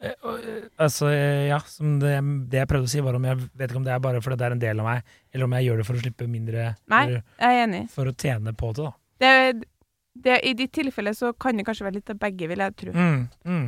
[0.00, 2.14] Altså, eh, ja, som det,
[2.50, 4.38] det jeg prøvde å si, var om jeg vet ikke om det er bare fordi
[4.40, 6.70] det er en del av meg, eller om jeg gjør det for å slippe mindre
[6.92, 7.02] Nei.
[7.12, 7.82] Jeg er enig.
[7.92, 8.92] for å tjene på det, da.
[9.20, 9.68] Det,
[10.24, 12.94] det, I ditt tilfelle så kan det kanskje være litt av begge, vil jeg tro.
[12.96, 13.66] Mm, mm.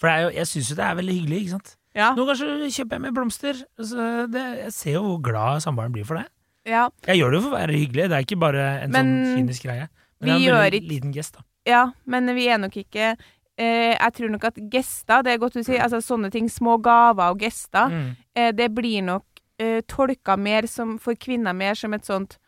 [0.00, 1.74] For det jo, jeg syns jo det er veldig hyggelig, ikke sant.
[1.94, 2.08] Ja.
[2.16, 3.60] Nå kanskje kjøper jeg med blomster.
[3.78, 6.24] Det, jeg ser jo hvor glad samboeren blir for det.
[6.66, 6.88] ja.
[7.06, 9.36] Jeg gjør det jo for å være hyggelig, det er ikke bare en Men sånn
[9.38, 9.90] kynisk greie.
[10.24, 11.44] Men vi det er en veldig ikke- liten gest, da.
[11.64, 13.14] Ja, men vi er nok ikke
[13.58, 16.78] eh, jeg tror nok at gester, det er godt du sier, altså sånne ting, små
[16.82, 18.16] gaver og gester, Mm.
[18.34, 19.24] eh, det blir nok
[19.58, 22.38] eh, tolka mer som, for kvinner mer som et sånt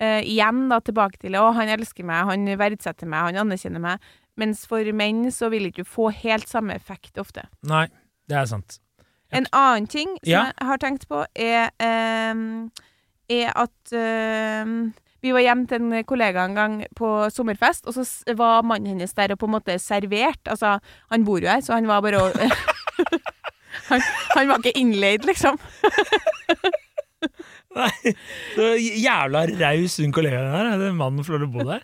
[0.00, 3.98] eh, Igjen da, tilbake til Å, han elsker meg, han verdsetter meg, han anerkjenner meg.
[4.36, 7.46] Mens for menn så vil ikke du få helt samme effekt ofte.
[7.64, 7.86] Nei,
[8.28, 8.78] det er sant.
[9.32, 9.38] Jeg...
[9.40, 10.42] En annen ting som Ja.
[10.52, 12.70] jeg har tenkt på, er, ehm,
[13.32, 14.92] er at ehm,
[15.26, 19.14] vi var hjemme til en kollega en gang på sommerfest, og så var mannen hennes
[19.16, 20.42] der og på en måte servert.
[20.46, 20.76] Altså,
[21.12, 22.30] han bor jo her, så han var bare å
[23.90, 24.04] han,
[24.36, 25.58] han var ikke innleid, liksom.
[27.76, 28.12] Nei,
[28.56, 30.78] så jævla raus hun kollegaen der.
[30.80, 31.82] Den mannen får lov til å bo der?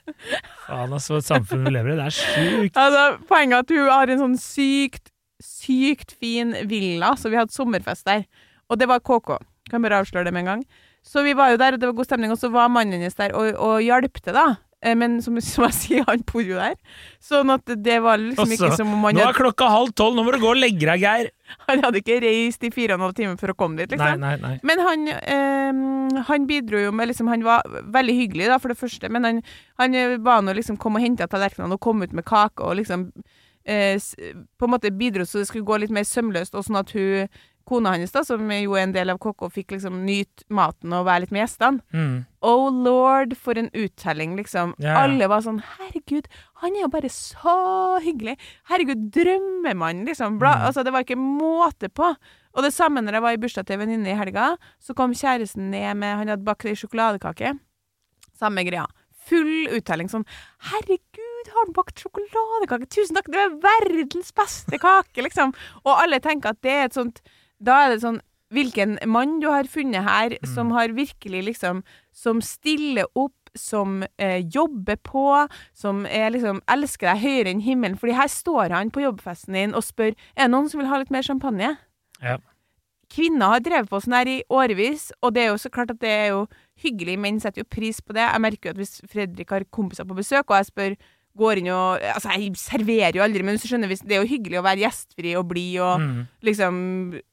[0.66, 1.98] Faen, altså, et samfunn vi lever i.
[1.98, 2.78] Det er sjukt.
[2.80, 7.52] Altså, poenget er at hun har en sånn sykt, sykt fin villa, så vi hadde
[7.52, 8.24] sommerfest der.
[8.72, 9.36] Og det var KK.
[9.68, 10.64] Kan bare avsløre det med en gang.
[11.02, 13.18] Så vi var jo der, og det var god stemning, og så var mannen hennes
[13.18, 14.52] der og, og hjalp til, da.
[14.82, 16.76] Eh, Men som, som jeg sier, han bor jo der.
[17.22, 20.16] Sånn at det var liksom Også, ikke som om han Nå er klokka halv tolv,
[20.18, 21.30] nå må du gå og legge deg, Geir!
[21.68, 24.22] han hadde ikke reist i fire og en halv time for å komme dit, liksom.
[24.22, 24.54] nei, nei.
[24.54, 24.56] nei.
[24.66, 28.80] Men han, eh, han bidro jo med liksom, Han var veldig hyggelig, da, for det
[28.80, 29.10] første.
[29.12, 29.40] Men han,
[29.80, 32.78] han ba var nå liksom kom og hente tallerkenene og kom ut med kake og
[32.80, 33.10] liksom
[33.68, 34.00] eh,
[34.58, 37.28] På en måte bidro så det skulle gå litt mer sømløst, og sånn at hun
[37.68, 41.06] Kona hans, da, som jo er en del av KK, fikk liksom nyte maten og
[41.06, 41.80] være litt med gjestene.
[41.94, 42.14] Mm.
[42.42, 44.74] Oh lord, for en uttelling, liksom.
[44.82, 44.96] Ja.
[45.04, 46.26] Alle var sånn Herregud,
[46.62, 47.56] han er jo bare så
[48.02, 48.36] hyggelig.
[48.70, 50.38] Herregud, drømmemannen, liksom.
[50.42, 50.66] Bla, Mm.
[50.68, 52.14] Altså, det var ikke måte på.
[52.52, 55.14] Og det samme når jeg var i bursdag til ei venninne i helga, så kom
[55.16, 57.54] kjæresten ned med Han hadde bakt ei sjokoladekake.
[58.36, 58.84] Samme greia.
[59.28, 60.24] Full uttelling sånn
[60.72, 62.88] Herregud, har han bakt sjokoladekake?
[62.90, 65.54] Tusen takk, det er verdens beste kake, liksom.
[65.84, 67.22] Og alle tenker at det er et sånt
[67.62, 68.20] Da er det sånn
[68.52, 71.80] Hvilken mann du har funnet her som har virkelig liksom
[72.12, 75.24] Som stiller opp, som eh, jobber på,
[75.76, 77.98] som er liksom elsker deg høyere enn himmelen.
[78.00, 81.00] Fordi her står han på jobbfesten din og spør Er det noen som vil ha
[81.00, 81.74] litt mer champagne.
[82.22, 82.38] Ja.
[83.12, 86.00] Kvinner har drevet på sånn her i årevis, og det er jo så klart at
[86.00, 86.46] det er jo
[86.80, 87.18] hyggelig.
[87.20, 88.24] Menn setter jo pris på det.
[88.24, 90.96] Jeg merker jo at hvis Fredrik har kompiser på besøk, og jeg spør
[91.38, 94.58] går inn og Altså, jeg serverer jo aldri, men du skjønner, det er jo hyggelig
[94.60, 96.26] å være gjestfri og blid og Mm.
[96.44, 96.74] liksom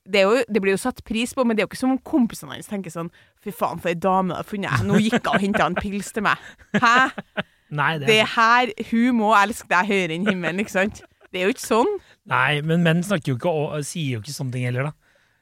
[0.07, 1.91] det, er jo, det blir jo satt pris på, men det er jo ikke som
[1.91, 3.09] om kompisene hans tenker sånn
[3.43, 4.81] Fy faen, for ei dame jeg har funnet.
[4.87, 6.37] Nå gikk hun og henta en pils til meg.
[6.75, 7.09] Hæ?
[7.71, 11.01] Nei, det Det er her Hun må elske deg høyere enn himmelen, ikke sant?
[11.31, 11.91] Det er jo ikke sånn.
[12.25, 14.93] Nei, men menn snakker jo ikke og sier jo ikke sånne ting heller, da.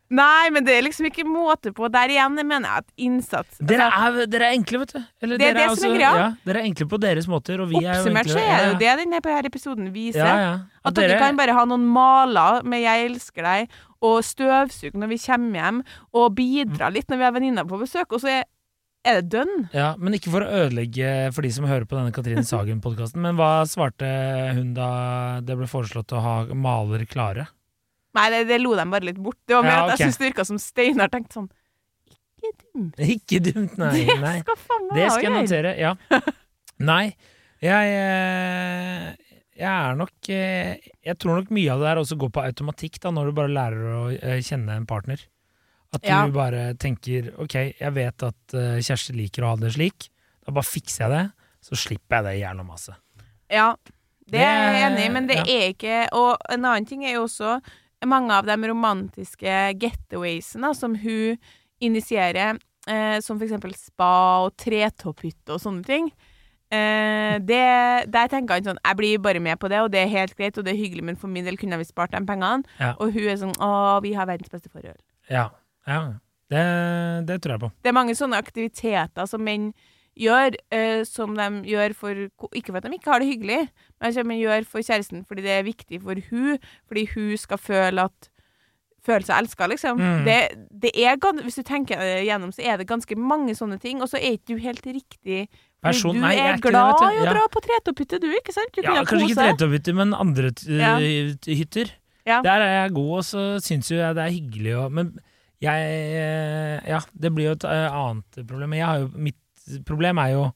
[0.08, 1.90] Nei, men det er liksom ikke måte på.
[1.92, 5.00] Der igjen mener jeg at innsats Dere altså, er, dere er enkle, vet du.
[5.26, 6.12] Eller, Det er dere det som er greia.
[6.16, 8.70] Ja, dere er enkle på deres måter, og vi er jo Oppsummert så er det
[8.70, 10.24] jo det denne episoden viser.
[10.24, 10.54] Ja, ja.
[10.88, 13.68] At dere kan bare ha noen maler med 'jeg elsker deg',
[14.02, 15.82] og støvsuge når vi kommer hjem,
[16.14, 18.44] og bidra litt når vi har venninner på besøk, og så er,
[19.04, 19.70] er det dønn.
[19.74, 23.36] Ja, men ikke for å ødelegge for de som hører på denne Katrine Sagen-podkasten, men
[23.36, 24.08] hva svarte
[24.56, 27.50] hun da det ble foreslått å ha maler klare?
[28.18, 29.38] Nei, det, det lo de bare litt bort.
[29.48, 31.48] Det var mer Ja, at jeg syns det virka som Steinar tenkte sånn
[32.42, 33.00] Ikke dumt.
[33.16, 33.94] Ikke dumt, nei.
[34.08, 34.36] det nei.
[34.44, 35.94] skal faen meg Det skal jeg notere, ja.
[36.92, 37.06] Nei,
[37.66, 42.30] jeg, eh, jeg er nok eh, Jeg tror nok mye av det der også går
[42.36, 45.24] på automatikk, da, når du bare lærer å eh, kjenne en partner.
[45.96, 46.22] At du Ja.
[46.30, 50.10] bare tenker ok, jeg vet at Kjersti liker å ha det slik,
[50.46, 51.24] da bare fikser jeg det,
[51.64, 53.00] så slipper jeg det jævla maset.
[53.50, 53.70] Ja,
[54.28, 55.46] det er jeg enig i, men det ja.
[55.48, 57.54] er ikke Og en annen ting er jo også
[58.06, 61.38] mange av de romantiske getawaysene som hun
[61.84, 66.12] initierer, eh, som eksempel spa og tretopphytte og sånne ting.
[66.68, 67.64] Eh, det,
[68.12, 70.58] der tenker han sånn Jeg blir bare med på det, og det er helt greit,
[70.60, 72.68] og det er hyggelig, men for min del kunne vi spart de pengene.
[72.82, 72.94] Ja.
[73.00, 75.00] Og hun er sånn Å, vi har verdens beste forhold.
[75.32, 75.50] Ja,
[75.88, 76.02] ja.
[76.48, 76.64] Det,
[77.28, 77.70] det tror jeg på.
[77.84, 79.72] Det er mange sånne aktiviteter som menn
[80.20, 82.14] gjør, eh, som de gjør for
[82.54, 83.70] Ikke for at de ikke har det hyggelig,
[84.02, 88.08] men de gjør for kjæresten fordi det er viktig for hun, fordi hun skal føle
[88.10, 88.30] at
[89.08, 90.00] Føle seg elska, liksom.
[90.02, 90.26] Mm.
[90.26, 90.38] Det,
[90.84, 94.18] det er Hvis du tenker gjennom, så er det ganske mange sånne ting, og så
[94.20, 95.48] er ikke du helt riktig
[95.84, 97.32] Person- Du nei, er er glad i å Ja.
[97.34, 98.74] dra på tretopphytte, du, ikke sant?
[98.74, 100.98] Du Ja, kanskje ikke kose men andre Ja.
[101.46, 101.92] hytter.
[102.26, 102.42] Ja.
[102.42, 105.20] Der er jeg god, og så syns jo jeg det er hyggelig å Men
[105.62, 105.80] jeg
[106.18, 108.74] eh, Ja, det blir jo et eh, annet problem.
[108.74, 109.38] Jeg har jo Mitt
[109.88, 110.48] problem er jo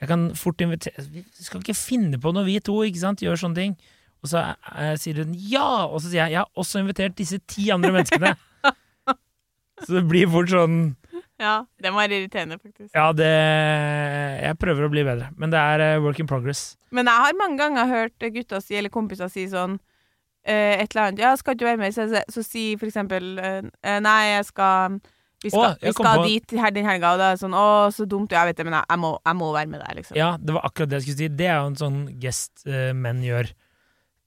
[0.00, 3.22] Jeg kan fort invitere Vi skal ikke finne på noe, vi to, ikke sant?
[3.22, 3.76] Gjør sånne ting.
[4.24, 4.40] Og så
[4.80, 7.92] eh, sier hun ja, og så sier jeg jeg har også invitert disse ti andre
[7.92, 8.34] menneskene.
[9.84, 10.78] så det blir fort sånn
[11.40, 12.92] Ja, det var irriterende, faktisk.
[12.94, 16.72] Ja, det Jeg prøver å bli bedre, men det er eh, work in progress.
[16.94, 19.76] Men jeg har mange ganger hørt gutta si, eller kompiser si sånn
[20.46, 21.96] eh, et eller annet Ja, skal ikke du være med?
[21.96, 25.00] Så, så, så si for eksempel eh, Nei, jeg skal
[25.44, 27.66] Vi skal, Å, vi skal på- dit her den helga, og det er sånn Å,
[27.92, 28.32] så dumt.
[28.32, 30.16] Ja, jeg vet det, men jeg, jeg, må, jeg må være med deg, liksom.
[30.18, 31.30] Ja, det var akkurat det jeg skulle si.
[31.42, 33.52] Det er jo en sånn gest uh, menn gjør.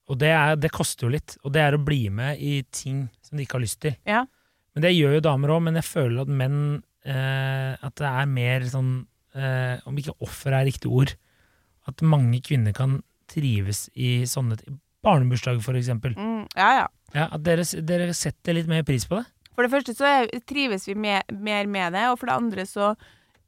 [0.08, 1.36] Og det, er, det koster jo litt.
[1.44, 3.98] Og det er å bli med i ting som de ikke har lyst til.
[4.08, 4.24] Ja.
[4.78, 8.28] Men det gjør jo damer òg, men jeg føler at menn uh, At det er
[8.30, 8.92] mer sånn
[9.34, 11.16] uh, Om ikke offer er riktig ord,
[11.90, 13.00] at mange kvinner kan
[13.32, 14.78] trives i sånne ting.
[15.06, 16.16] Barnebursdag, for eksempel.
[16.20, 16.88] Mm, ja, ja.
[17.16, 19.26] Ja, at dere, dere setter litt mer pris på det.
[19.58, 22.66] For det første så er, trives vi med, mer med det, og for det andre
[22.70, 22.92] så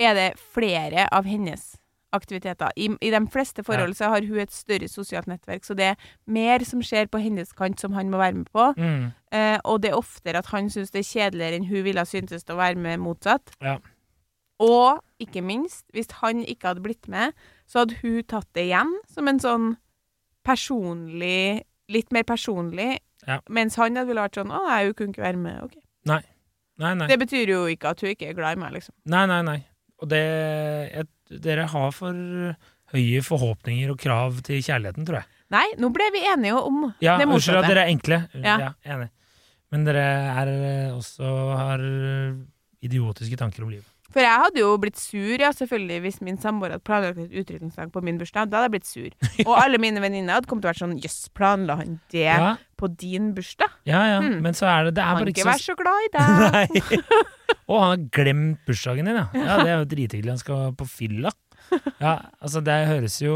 [0.01, 1.75] er det flere av hennes
[2.17, 2.71] aktiviteter.
[2.81, 6.07] I, i de fleste forhold så har hun et større sosialt nettverk, så det er
[6.25, 8.71] mer som skjer på hennes kant som han må være med på.
[8.79, 9.11] Mm.
[9.37, 12.47] Eh, og det er oftere at han syns det er kjedeligere enn hun ville syntes
[12.47, 13.53] det å være med motsatt.
[13.61, 13.77] Ja.
[14.65, 17.37] Og ikke minst, hvis han ikke hadde blitt med,
[17.69, 19.73] så hadde hun tatt det igjen som en sånn
[20.47, 22.99] personlig Litt mer personlig.
[23.25, 23.39] Ja.
[23.49, 25.63] Mens han hadde ville vært sånn 'Å, nei, hun kunne ikke være med'.
[25.65, 25.77] Ok.
[26.79, 27.07] Nei, nei.
[27.11, 28.95] Det betyr jo ikke at hun ikke er glad i meg, liksom.
[29.11, 29.57] Nei, nei, nei.
[29.99, 31.09] Og det jeg,
[31.43, 32.15] Dere har for
[32.93, 35.29] høye forhåpninger og krav til kjærligheten, tror jeg.
[35.53, 38.21] Nei, nå ble vi enige om Ja, det Unnskyld at dere er enkle.
[38.37, 38.55] Ja.
[38.63, 38.71] Ja.
[38.95, 39.09] Enig.
[39.69, 40.05] Men dere
[40.41, 40.51] er
[40.95, 41.83] også har
[42.85, 43.87] idiotiske tanker om livet.
[44.09, 47.91] For jeg hadde jo blitt sur, ja, selvfølgelig, hvis min samboer hadde planlagt et utrykningslag
[47.93, 48.49] på min bursdag.
[48.49, 49.09] Da hadde jeg blitt sur.
[49.47, 52.55] Og alle mine venninner hadde kommet til å være sånn Jøss, planla han det Ja,
[52.79, 53.75] på din bursdag?
[53.85, 54.17] ja, ja.
[54.23, 54.39] Hmm.
[54.41, 56.09] men så er det Det er Kan bare ikke ikke være så så glad i
[56.17, 56.41] deg.
[56.41, 57.21] Nei.
[57.69, 59.27] Og han har glemt bursdagen din, ja.
[59.37, 59.59] ja.
[59.61, 60.33] Det er jo drithyggelig.
[60.33, 61.31] Han skal på fylla.
[62.01, 63.35] Ja, altså, det høres jo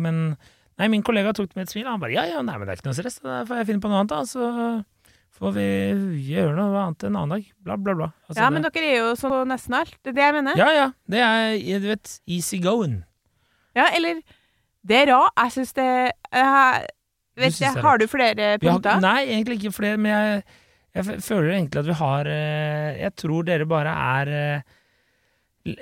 [0.00, 0.38] Men
[0.80, 1.86] Nei, min kollega tok det med et smil.
[1.88, 3.20] Han bare ja, ja, nei, men det er ikke noe stress.
[3.24, 4.24] Da får jeg finne på noe annet, da.
[4.28, 4.48] Så
[5.36, 5.64] får vi
[6.30, 7.46] gjøre noe annet en annen dag.
[7.64, 8.08] Bla, bla, bla.
[8.28, 9.96] Altså, Ja, det- men dere er jo sånn på nesten alt.
[10.02, 10.56] Det er det jeg mener.
[10.56, 10.86] Ja, ja.
[11.08, 13.04] Det er, du vet, easy going.
[13.76, 14.22] Ja, eller
[14.86, 15.32] Det er rart.
[15.36, 15.84] Jeg syns det
[16.32, 16.86] jeg,
[17.36, 18.92] Vet det er Har du flere punkter?
[18.92, 20.44] har, nei, egentlig ikke flere, men jeg,
[20.94, 24.62] jeg føler egentlig at vi har eh, Jeg tror dere bare er eh,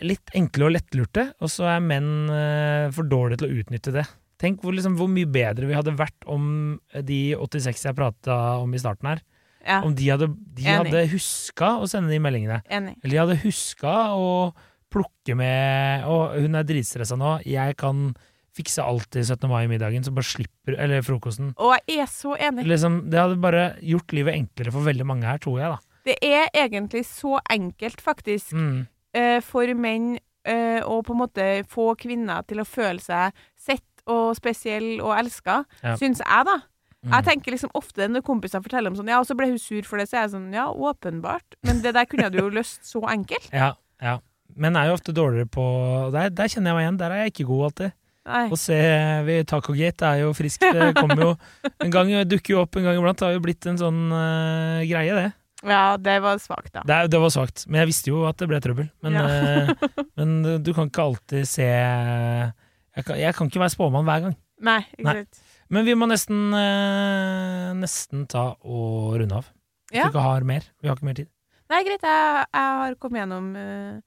[0.03, 4.07] litt enkle og lettlurte, og så er menn eh, for dårlige til å utnytte det.
[4.41, 8.73] Tenk hvor, liksom, hvor mye bedre vi hadde vært om de 86 jeg prata om
[8.75, 9.21] i starten her.
[9.67, 10.91] Ja, Om de hadde, de Enig.
[10.93, 12.63] hadde huska å sende de meldingene.
[12.71, 12.97] enig.
[13.03, 14.53] Eller de hadde huska å
[14.93, 18.15] plukke med Å, hun er dritstressa nå, jeg kan
[18.55, 19.49] fikse alt til 17.
[19.51, 21.55] mai-middagen, så bare slipper Eller frokosten.
[21.59, 22.65] Og jeg er så enig.
[22.71, 25.79] Liksom, det hadde bare gjort livet enklere for veldig mange her, tror jeg, da.
[26.05, 28.87] Det er egentlig så enkelt, faktisk, Mm.
[29.15, 33.83] eh, for menn eh, å på en måte få kvinner til å føle seg sett
[34.07, 35.97] og spesiell og elska, Ja.
[35.97, 36.61] syns jeg, da.
[37.05, 37.13] Mm.
[37.13, 39.85] Jeg tenker liksom ofte når kompiser forteller om sånn Ja, og så ble hun sur
[39.85, 41.59] for det, så er jeg sånn Ja, åpenbart.
[41.67, 43.51] Men det der kunne du jo løst så enkelt.
[43.53, 44.17] Ja, ja.
[44.57, 45.67] jeg er jo ofte dårligere på
[46.15, 46.99] der, der kjenner jeg meg igjen.
[47.03, 47.95] Der er jeg ikke god alltid.
[48.25, 48.45] Nei.
[48.49, 48.77] Å se
[49.27, 50.65] ved Tacogate er jo friskt.
[50.65, 51.33] Det kommer jo
[51.85, 53.21] en gang, dukker jo opp en gang iblant.
[53.21, 55.27] Det har jo blitt en sånn uh, greie, det.
[55.65, 56.85] Ja, det var svakt, da.
[56.89, 57.67] Det, det var svakt.
[57.69, 58.89] Men jeg visste jo at det ble trøbbel.
[59.05, 59.27] Men, Ja.
[59.69, 61.69] uh, men du kan ikke alltid se
[62.95, 64.37] jeg kan, jeg kan ikke være spåmann hver gang.
[64.65, 65.44] Nei, ikke sant.
[65.71, 69.47] Men vi må nesten eh, nesten ta og runde av.
[69.91, 70.05] Hvis Ja.
[70.05, 70.63] du ikke har mer.
[70.83, 71.29] Vi har ikke mer tid.
[71.71, 72.03] Nei, greit.
[72.03, 74.01] Jeg, jeg har kommet gjennom uh,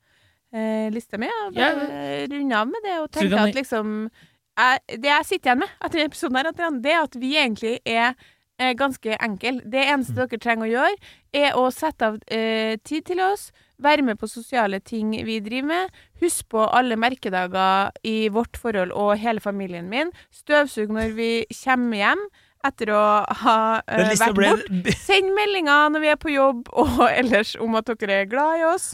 [0.53, 1.27] uh, lista mi.
[1.45, 1.73] og Ja.
[1.73, 4.09] bare av med det og kan- at liksom
[4.57, 7.35] jeg, Det jeg sitter igjen med etter denne episoden, her, at det er at vi
[7.35, 8.13] egentlig er
[8.59, 9.61] eh, ganske enkel.
[9.69, 10.27] Det eneste Mm.
[10.29, 10.97] dere trenger å gjøre,
[11.33, 13.51] er å sette av eh, tid til oss.
[13.83, 15.97] Være med på sosiale ting vi driver med.
[16.21, 20.09] Husk på alle merkedager i vårt forhold og hele familien min.
[20.33, 21.31] Støvsug når vi
[21.63, 22.23] kommer hjem
[22.65, 23.03] etter å
[23.43, 24.89] ha uh, vært ble bort.
[25.07, 28.65] Send meldinger når vi er på jobb, og ellers om at dere er glad i
[28.71, 28.91] oss.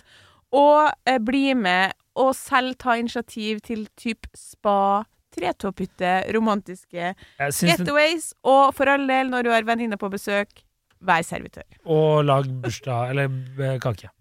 [0.53, 7.63] Og uh, bli med, og selv ta initiativ til typ spa, tretopphytte, romantiske getaways.
[7.63, 8.27] getaways.
[8.45, 10.61] Og for all del, når du har venninner på besøk,
[11.03, 11.65] vær servitør.
[11.89, 14.11] Og lag bursdag Eller eh, kake.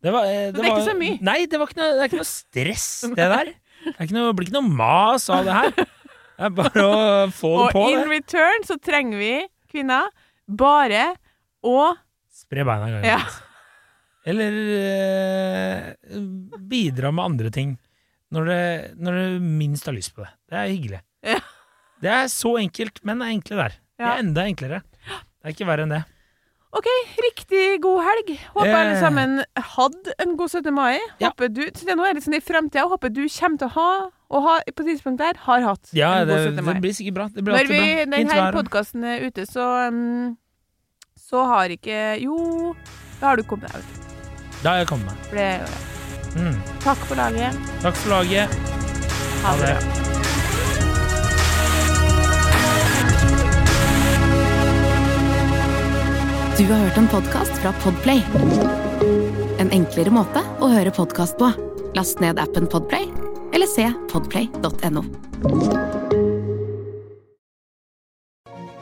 [0.00, 1.16] Det, var, eh, det, det er var, ikke så mye.
[1.28, 2.86] Nei, det, var ikke noe, det er ikke noe stress,
[3.18, 3.52] det der.
[3.86, 5.74] Det noe, blir ikke noe mas av det her.
[5.76, 7.00] Det er bare å
[7.36, 7.84] få det på.
[7.84, 9.34] Og in return så trenger vi,
[9.70, 10.08] kvinner,
[10.48, 11.12] bare
[11.60, 11.92] å
[12.40, 13.04] Spre beina i gangen.
[13.04, 13.20] Ja.
[14.30, 16.18] Eller eh,
[16.70, 17.74] bidra med andre ting.
[18.32, 18.48] Når,
[19.02, 20.30] når du minst har lyst på det.
[20.48, 21.00] Det er hyggelig.
[21.26, 21.40] Ja.
[22.00, 23.76] Det er så enkelt, men det er enkle der.
[24.00, 24.80] Det er enda enklere.
[25.04, 26.00] Det er ikke verre enn det.
[26.72, 26.86] OK,
[27.24, 28.28] riktig god helg.
[28.54, 28.80] Håper Eh.
[28.80, 30.70] alle sammen hadde en god 17.
[30.74, 31.00] mai.
[31.18, 31.28] Ja.
[31.32, 33.70] Håper du, så det nå er litt sånn i fremtida, håper du kommer til å
[33.74, 33.88] ha,
[34.30, 36.64] og ha på tidspunktet der, har hatt Ja, en det, god 17.
[36.64, 36.74] mai.
[36.74, 37.26] det blir sikkert bra.
[37.34, 38.16] Det blir Når vi, bra.
[38.16, 40.36] Denne podkasten er ute, så um,
[41.18, 42.74] Så har ikke Jo,
[43.20, 44.62] da har du kommet deg ut.
[44.62, 45.16] Da har jeg kommet meg.
[45.30, 45.68] Det jeg.
[46.38, 46.62] Mm.
[46.86, 47.54] Takk for laget.
[47.82, 48.48] Takk for laget.
[49.42, 50.19] Ha Ha det
[56.60, 58.18] Du har hørt en podkast fra Podplay.
[59.62, 61.46] En enklere måte å høre podkast på.
[61.96, 63.06] Last ned appen Podplay,
[63.56, 65.00] eller se podplay.no.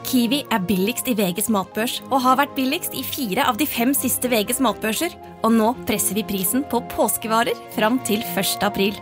[0.09, 3.95] Kiwi er billigst i VGs matbørs og har vært billigst i fire av de fem
[3.95, 5.15] siste VGs matbørser.
[5.47, 8.57] Og nå presser vi prisen på påskevarer fram til 1.
[8.67, 8.99] april.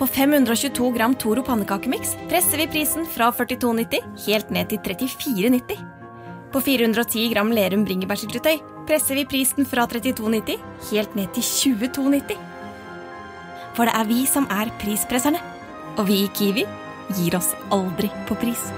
[0.00, 5.93] På 522 gram Toro pannekakemiks presser vi prisen fra 42,90 helt ned til 34,90.
[6.54, 10.60] På 410 gram Lerum bringebærsyltetøy presser vi prisen fra 32,90
[10.92, 12.38] helt ned til 22,90.
[13.74, 15.42] For det er vi som er prispresserne.
[15.98, 16.62] Og vi i Kiwi
[17.18, 18.70] gir oss aldri på pris.